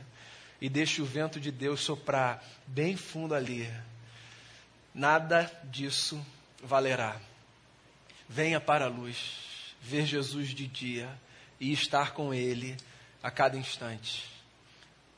e 0.62 0.68
deixe 0.68 1.02
o 1.02 1.04
vento 1.04 1.40
de 1.40 1.50
Deus 1.50 1.80
soprar 1.80 2.40
bem 2.68 2.96
fundo 2.96 3.34
ali, 3.34 3.68
nada 4.94 5.50
disso 5.64 6.24
valerá. 6.62 7.20
Venha 8.28 8.60
para 8.60 8.84
a 8.84 8.88
luz, 8.88 9.74
ver 9.80 10.06
Jesus 10.06 10.50
de 10.50 10.68
dia 10.68 11.12
e 11.58 11.72
estar 11.72 12.12
com 12.12 12.32
Ele 12.32 12.76
a 13.20 13.28
cada 13.28 13.58
instante. 13.58 14.24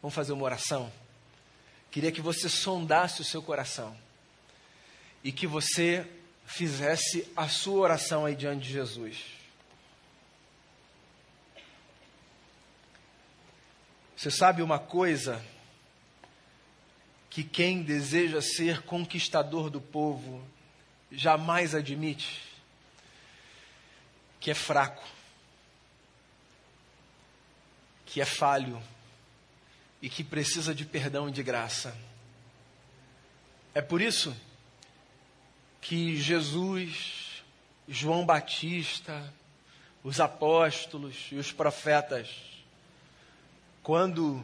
Vamos 0.01 0.15
fazer 0.15 0.33
uma 0.33 0.45
oração? 0.45 0.91
Queria 1.91 2.11
que 2.11 2.23
você 2.23 2.49
sondasse 2.49 3.21
o 3.21 3.25
seu 3.25 3.43
coração 3.43 3.95
e 5.23 5.31
que 5.31 5.47
você 5.47 6.11
fizesse 6.47 7.31
a 7.37 7.49
sua 7.49 7.81
oração 7.81 8.25
aí 8.25 8.35
diante 8.35 8.63
de 8.63 8.73
Jesus. 8.73 9.34
Você 14.17 14.31
sabe 14.31 14.63
uma 14.63 14.79
coisa 14.79 15.45
que 17.29 17.43
quem 17.43 17.83
deseja 17.83 18.41
ser 18.41 18.83
conquistador 18.83 19.69
do 19.69 19.81
povo 19.81 20.47
jamais 21.11 21.75
admite? 21.75 22.43
Que 24.39 24.53
é 24.53 24.55
fraco, 24.55 25.05
que 28.07 28.21
é 28.21 28.25
falho 28.25 28.81
e 30.01 30.09
que 30.09 30.23
precisa 30.23 30.75
de 30.75 30.85
perdão 30.85 31.29
e 31.29 31.33
de 31.33 31.43
graça. 31.43 31.97
É 33.75 33.83
por 33.83 34.01
isso 34.01 34.37
que 35.81 36.17
Jesus, 36.17 37.43
João 37.89 38.25
Batista, 38.25 39.35
os 40.05 40.21
apóstolos 40.21 41.29
e 41.33 41.35
os 41.35 41.51
profetas, 41.51 42.54
quando 43.85 44.43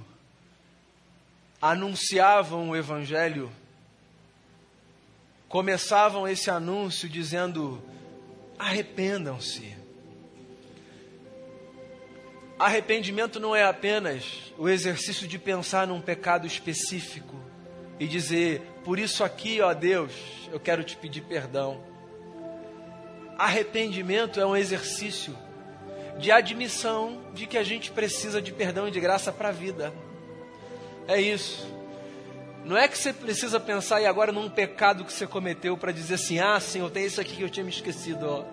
anunciavam 1.62 2.68
o 2.68 2.76
Evangelho, 2.76 3.50
começavam 5.48 6.28
esse 6.28 6.50
anúncio 6.50 7.08
dizendo: 7.08 7.82
arrependam-se. 8.58 9.74
Arrependimento 12.58 13.40
não 13.40 13.56
é 13.56 13.64
apenas 13.64 14.52
o 14.58 14.68
exercício 14.68 15.26
de 15.26 15.38
pensar 15.38 15.86
num 15.86 16.02
pecado 16.02 16.46
específico 16.46 17.34
e 17.98 18.06
dizer, 18.06 18.60
por 18.84 18.98
isso 18.98 19.24
aqui, 19.24 19.62
ó 19.62 19.72
Deus, 19.72 20.12
eu 20.52 20.60
quero 20.60 20.84
te 20.84 20.94
pedir 20.94 21.22
perdão. 21.22 21.82
Arrependimento 23.38 24.38
é 24.38 24.44
um 24.44 24.54
exercício 24.54 25.34
de 26.20 26.30
admissão 26.30 27.22
de 27.32 27.46
que 27.46 27.56
a 27.56 27.64
gente 27.64 27.90
precisa 27.90 28.40
de 28.40 28.52
perdão 28.52 28.86
e 28.86 28.90
de 28.90 29.00
graça 29.00 29.32
para 29.32 29.48
a 29.48 29.52
vida. 29.52 29.92
É 31.08 31.20
isso. 31.20 31.66
Não 32.64 32.76
é 32.76 32.86
que 32.86 32.96
você 32.96 33.12
precisa 33.12 33.58
pensar 33.58 33.96
aí 33.96 34.06
agora 34.06 34.30
num 34.30 34.48
pecado 34.50 35.04
que 35.04 35.12
você 35.12 35.26
cometeu 35.26 35.76
para 35.76 35.92
dizer 35.92 36.14
assim: 36.14 36.38
ah, 36.38 36.60
Senhor, 36.60 36.90
tem 36.90 37.06
isso 37.06 37.20
aqui 37.20 37.36
que 37.36 37.42
eu 37.42 37.50
tinha 37.50 37.64
me 37.64 37.70
esquecido. 37.70 38.26
Ó. 38.28 38.44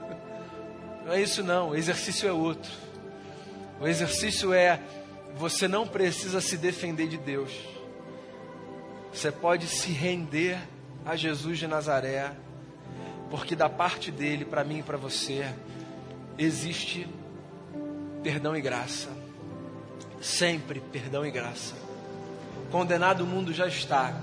Não 1.06 1.14
é 1.14 1.22
isso, 1.22 1.44
não. 1.44 1.72
O 1.72 1.76
exercício 1.76 2.28
é 2.28 2.32
outro. 2.32 2.72
O 3.82 3.88
exercício 3.88 4.54
é: 4.54 4.80
você 5.36 5.68
não 5.68 5.86
precisa 5.86 6.40
se 6.40 6.58
defender 6.58 7.08
de 7.08 7.18
Deus. 7.18 7.52
Você 9.12 9.32
pode 9.32 9.68
se 9.68 9.92
render 9.92 10.58
a 11.06 11.16
Jesus 11.16 11.60
de 11.60 11.68
Nazaré, 11.68 12.32
porque 13.30 13.56
da 13.56 13.70
parte 13.70 14.10
dele, 14.10 14.46
para 14.46 14.64
mim 14.64 14.80
e 14.80 14.84
para 14.84 14.98
você, 14.98 15.46
existe 16.38 17.08
perdão 18.28 18.58
e 18.58 18.60
graça. 18.60 19.08
Sempre 20.20 20.82
perdão 20.82 21.26
e 21.26 21.32
graça. 21.32 21.76
Condenado 22.70 23.24
o 23.24 23.26
mundo 23.26 23.54
já 23.54 23.68
está. 23.68 24.14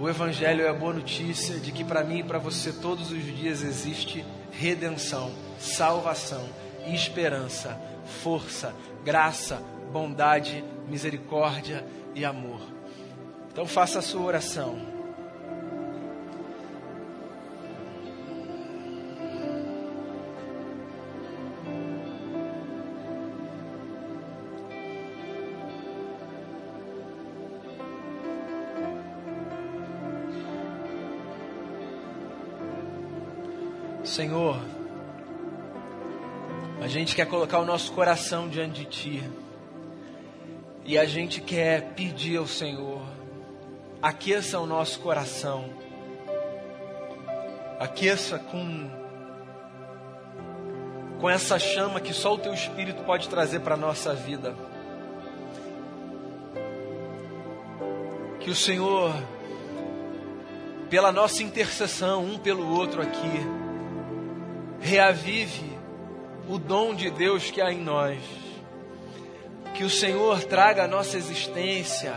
O 0.00 0.08
Evangelho 0.08 0.64
é 0.64 0.70
a 0.70 0.72
boa 0.72 0.94
notícia 0.94 1.60
de 1.60 1.70
que 1.70 1.84
para 1.84 2.02
mim 2.02 2.20
e 2.20 2.22
para 2.22 2.38
você 2.38 2.72
todos 2.72 3.12
os 3.12 3.22
dias 3.22 3.62
existe 3.62 4.24
redenção, 4.50 5.32
salvação, 5.58 6.48
esperança, 6.86 7.78
força, 8.22 8.74
graça, 9.04 9.62
bondade, 9.92 10.64
misericórdia 10.88 11.84
e 12.14 12.24
amor. 12.24 12.62
Então 13.52 13.66
faça 13.66 13.98
a 13.98 14.02
sua 14.02 14.22
oração. 14.22 14.78
Senhor, 34.12 34.60
a 36.82 36.86
gente 36.86 37.16
quer 37.16 37.24
colocar 37.24 37.60
o 37.60 37.64
nosso 37.64 37.92
coração 37.92 38.46
diante 38.46 38.80
de 38.80 38.84
Ti. 38.84 39.30
E 40.84 40.98
a 40.98 41.06
gente 41.06 41.40
quer 41.40 41.94
pedir 41.94 42.36
ao 42.36 42.46
Senhor, 42.46 43.00
aqueça 44.02 44.60
o 44.60 44.66
nosso 44.66 45.00
coração. 45.00 45.70
Aqueça 47.80 48.38
com 48.38 48.90
com 51.18 51.30
essa 51.30 51.58
chama 51.58 51.98
que 51.98 52.12
só 52.12 52.34
o 52.34 52.38
teu 52.38 52.52
espírito 52.52 53.04
pode 53.04 53.30
trazer 53.30 53.60
para 53.60 53.76
a 53.76 53.78
nossa 53.78 54.12
vida. 54.12 54.54
Que 58.40 58.50
o 58.50 58.54
Senhor, 58.54 59.14
pela 60.90 61.10
nossa 61.10 61.42
intercessão 61.42 62.22
um 62.26 62.36
pelo 62.36 62.68
outro 62.68 63.00
aqui, 63.00 63.61
reavive 64.82 65.78
o 66.48 66.58
dom 66.58 66.92
de 66.92 67.08
Deus 67.08 67.50
que 67.50 67.62
há 67.62 67.72
em 67.72 67.80
nós. 67.80 68.18
Que 69.74 69.84
o 69.84 69.90
Senhor 69.90 70.42
traga 70.44 70.84
a 70.84 70.88
nossa 70.88 71.16
existência 71.16 72.12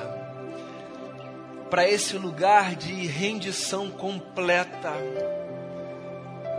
para 1.69 1.87
esse 1.87 2.17
lugar 2.17 2.75
de 2.75 3.05
rendição 3.05 3.89
completa. 3.89 4.93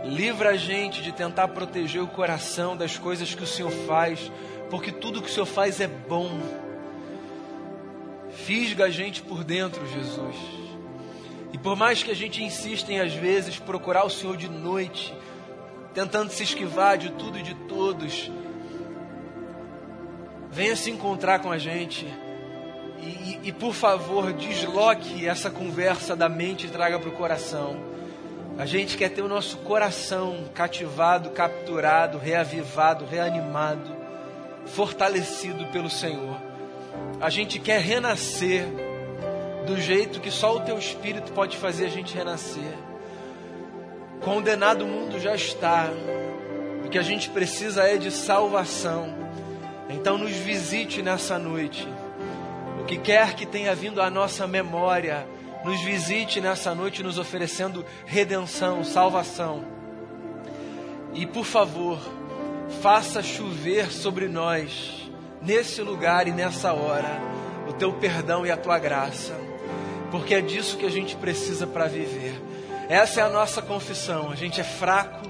Livra 0.05 0.51
a 0.51 0.55
gente 0.57 1.01
de 1.01 1.11
tentar 1.11 1.49
proteger 1.49 2.01
o 2.01 2.07
coração 2.07 2.75
das 2.75 2.97
coisas 2.97 3.35
que 3.35 3.43
o 3.43 3.47
Senhor 3.47 3.71
faz, 3.85 4.31
porque 4.69 4.91
tudo 4.91 5.21
que 5.21 5.29
o 5.29 5.31
Senhor 5.31 5.45
faz 5.45 5.81
é 5.81 5.87
bom. 5.87 6.39
Fisga 8.31 8.85
a 8.85 8.89
gente 8.89 9.21
por 9.21 9.43
dentro, 9.43 9.85
Jesus. 9.87 10.35
E 11.51 11.57
por 11.57 11.75
mais 11.75 12.01
que 12.01 12.11
a 12.11 12.15
gente 12.15 12.43
insista 12.43 12.91
em 12.91 12.99
às 12.99 13.13
vezes 13.13 13.59
procurar 13.59 14.05
o 14.05 14.09
Senhor 14.09 14.37
de 14.37 14.49
noite, 14.49 15.13
tentando 15.97 16.31
se 16.31 16.43
esquivar 16.43 16.95
de 16.95 17.09
tudo 17.09 17.39
e 17.39 17.41
de 17.41 17.55
todos. 17.55 18.31
Venha 20.51 20.75
se 20.75 20.91
encontrar 20.91 21.39
com 21.39 21.51
a 21.51 21.57
gente. 21.57 22.05
E, 22.99 23.07
e, 23.07 23.39
e, 23.45 23.51
por 23.51 23.73
favor, 23.73 24.31
desloque 24.31 25.27
essa 25.27 25.49
conversa 25.49 26.15
da 26.15 26.29
mente 26.29 26.67
e 26.67 26.69
traga 26.69 26.99
para 26.99 27.09
o 27.09 27.13
coração. 27.13 27.79
A 28.59 28.65
gente 28.67 28.95
quer 28.95 29.09
ter 29.09 29.23
o 29.23 29.27
nosso 29.27 29.57
coração 29.57 30.45
cativado, 30.53 31.31
capturado, 31.31 32.19
reavivado, 32.19 33.03
reanimado, 33.03 33.89
fortalecido 34.67 35.65
pelo 35.71 35.89
Senhor. 35.89 36.39
A 37.19 37.31
gente 37.31 37.57
quer 37.57 37.81
renascer 37.81 38.67
do 39.65 39.81
jeito 39.81 40.21
que 40.21 40.29
só 40.29 40.57
o 40.57 40.59
teu 40.59 40.77
espírito 40.77 41.31
pode 41.33 41.57
fazer 41.57 41.87
a 41.87 41.89
gente 41.89 42.13
renascer. 42.13 42.86
Condenado 44.21 44.83
o 44.83 44.87
mundo 44.87 45.19
já 45.19 45.35
está. 45.35 45.89
O 46.85 46.89
que 46.89 46.97
a 46.97 47.01
gente 47.01 47.29
precisa 47.29 47.83
é 47.83 47.97
de 47.97 48.11
salvação. 48.11 49.13
Então 49.89 50.17
nos 50.17 50.31
visite 50.31 51.01
nessa 51.01 51.37
noite. 51.37 51.87
O 52.81 52.85
que 52.85 52.97
quer 52.97 53.33
que 53.33 53.45
tenha 53.45 53.75
vindo 53.75 54.01
à 54.01 54.09
nossa 54.09 54.47
memória, 54.47 55.27
nos 55.63 55.81
visite 55.81 56.39
nessa 56.39 56.73
noite 56.73 57.03
nos 57.03 57.17
oferecendo 57.17 57.85
redenção, 58.05 58.83
salvação. 58.83 59.65
E 61.13 61.25
por 61.25 61.45
favor, 61.45 61.99
faça 62.81 63.23
chover 63.23 63.91
sobre 63.91 64.27
nós, 64.27 65.09
nesse 65.41 65.81
lugar 65.81 66.27
e 66.27 66.31
nessa 66.31 66.73
hora, 66.73 67.21
o 67.67 67.73
teu 67.73 67.93
perdão 67.93 68.45
e 68.45 68.51
a 68.51 68.57
tua 68.57 68.79
graça, 68.79 69.33
porque 70.11 70.35
é 70.35 70.41
disso 70.41 70.77
que 70.77 70.85
a 70.85 70.91
gente 70.91 71.15
precisa 71.15 71.65
para 71.65 71.87
viver. 71.87 72.46
Essa 72.89 73.21
é 73.21 73.23
a 73.23 73.29
nossa 73.29 73.61
confissão. 73.61 74.31
A 74.31 74.35
gente 74.35 74.61
é 74.61 74.63
fraco 74.63 75.29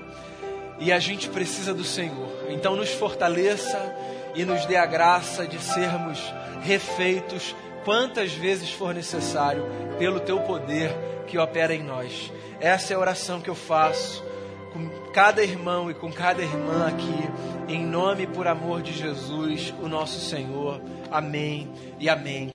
e 0.80 0.92
a 0.92 1.00
gente 1.00 1.30
precisa 1.30 1.74
do 1.74 1.84
Senhor. 1.84 2.30
Então 2.50 2.76
nos 2.76 2.92
fortaleça 2.92 3.96
e 4.36 4.46
nos 4.46 4.66
dê 4.66 4.76
a 4.76 4.86
graça 4.86 5.48
de 5.48 5.60
sermos 5.60 6.20
refeitos 6.62 7.56
quantas 7.84 8.34
vezes 8.34 8.70
for 8.72 8.94
necessário, 8.94 9.66
pelo 9.98 10.20
teu 10.20 10.40
poder 10.42 10.92
que 11.26 11.38
opera 11.38 11.74
em 11.74 11.82
nós. 11.82 12.32
Essa 12.60 12.94
é 12.94 12.96
a 12.96 13.00
oração 13.00 13.40
que 13.40 13.50
eu 13.50 13.56
faço 13.56 14.24
com 14.74 14.90
cada 15.12 15.44
irmão 15.44 15.90
e 15.90 15.94
com 15.94 16.12
cada 16.12 16.42
irmã 16.44 16.88
aqui, 16.88 17.30
em 17.68 17.84
nome 17.84 18.24
e 18.24 18.28
por 18.28 18.48
amor 18.48 18.82
de 18.82 18.94
Jesus, 18.94 19.74
o 19.82 19.88
nosso 19.88 20.20
Senhor. 20.20 20.82
Amém 21.10 21.72
e 22.00 22.10
amém. 22.10 22.46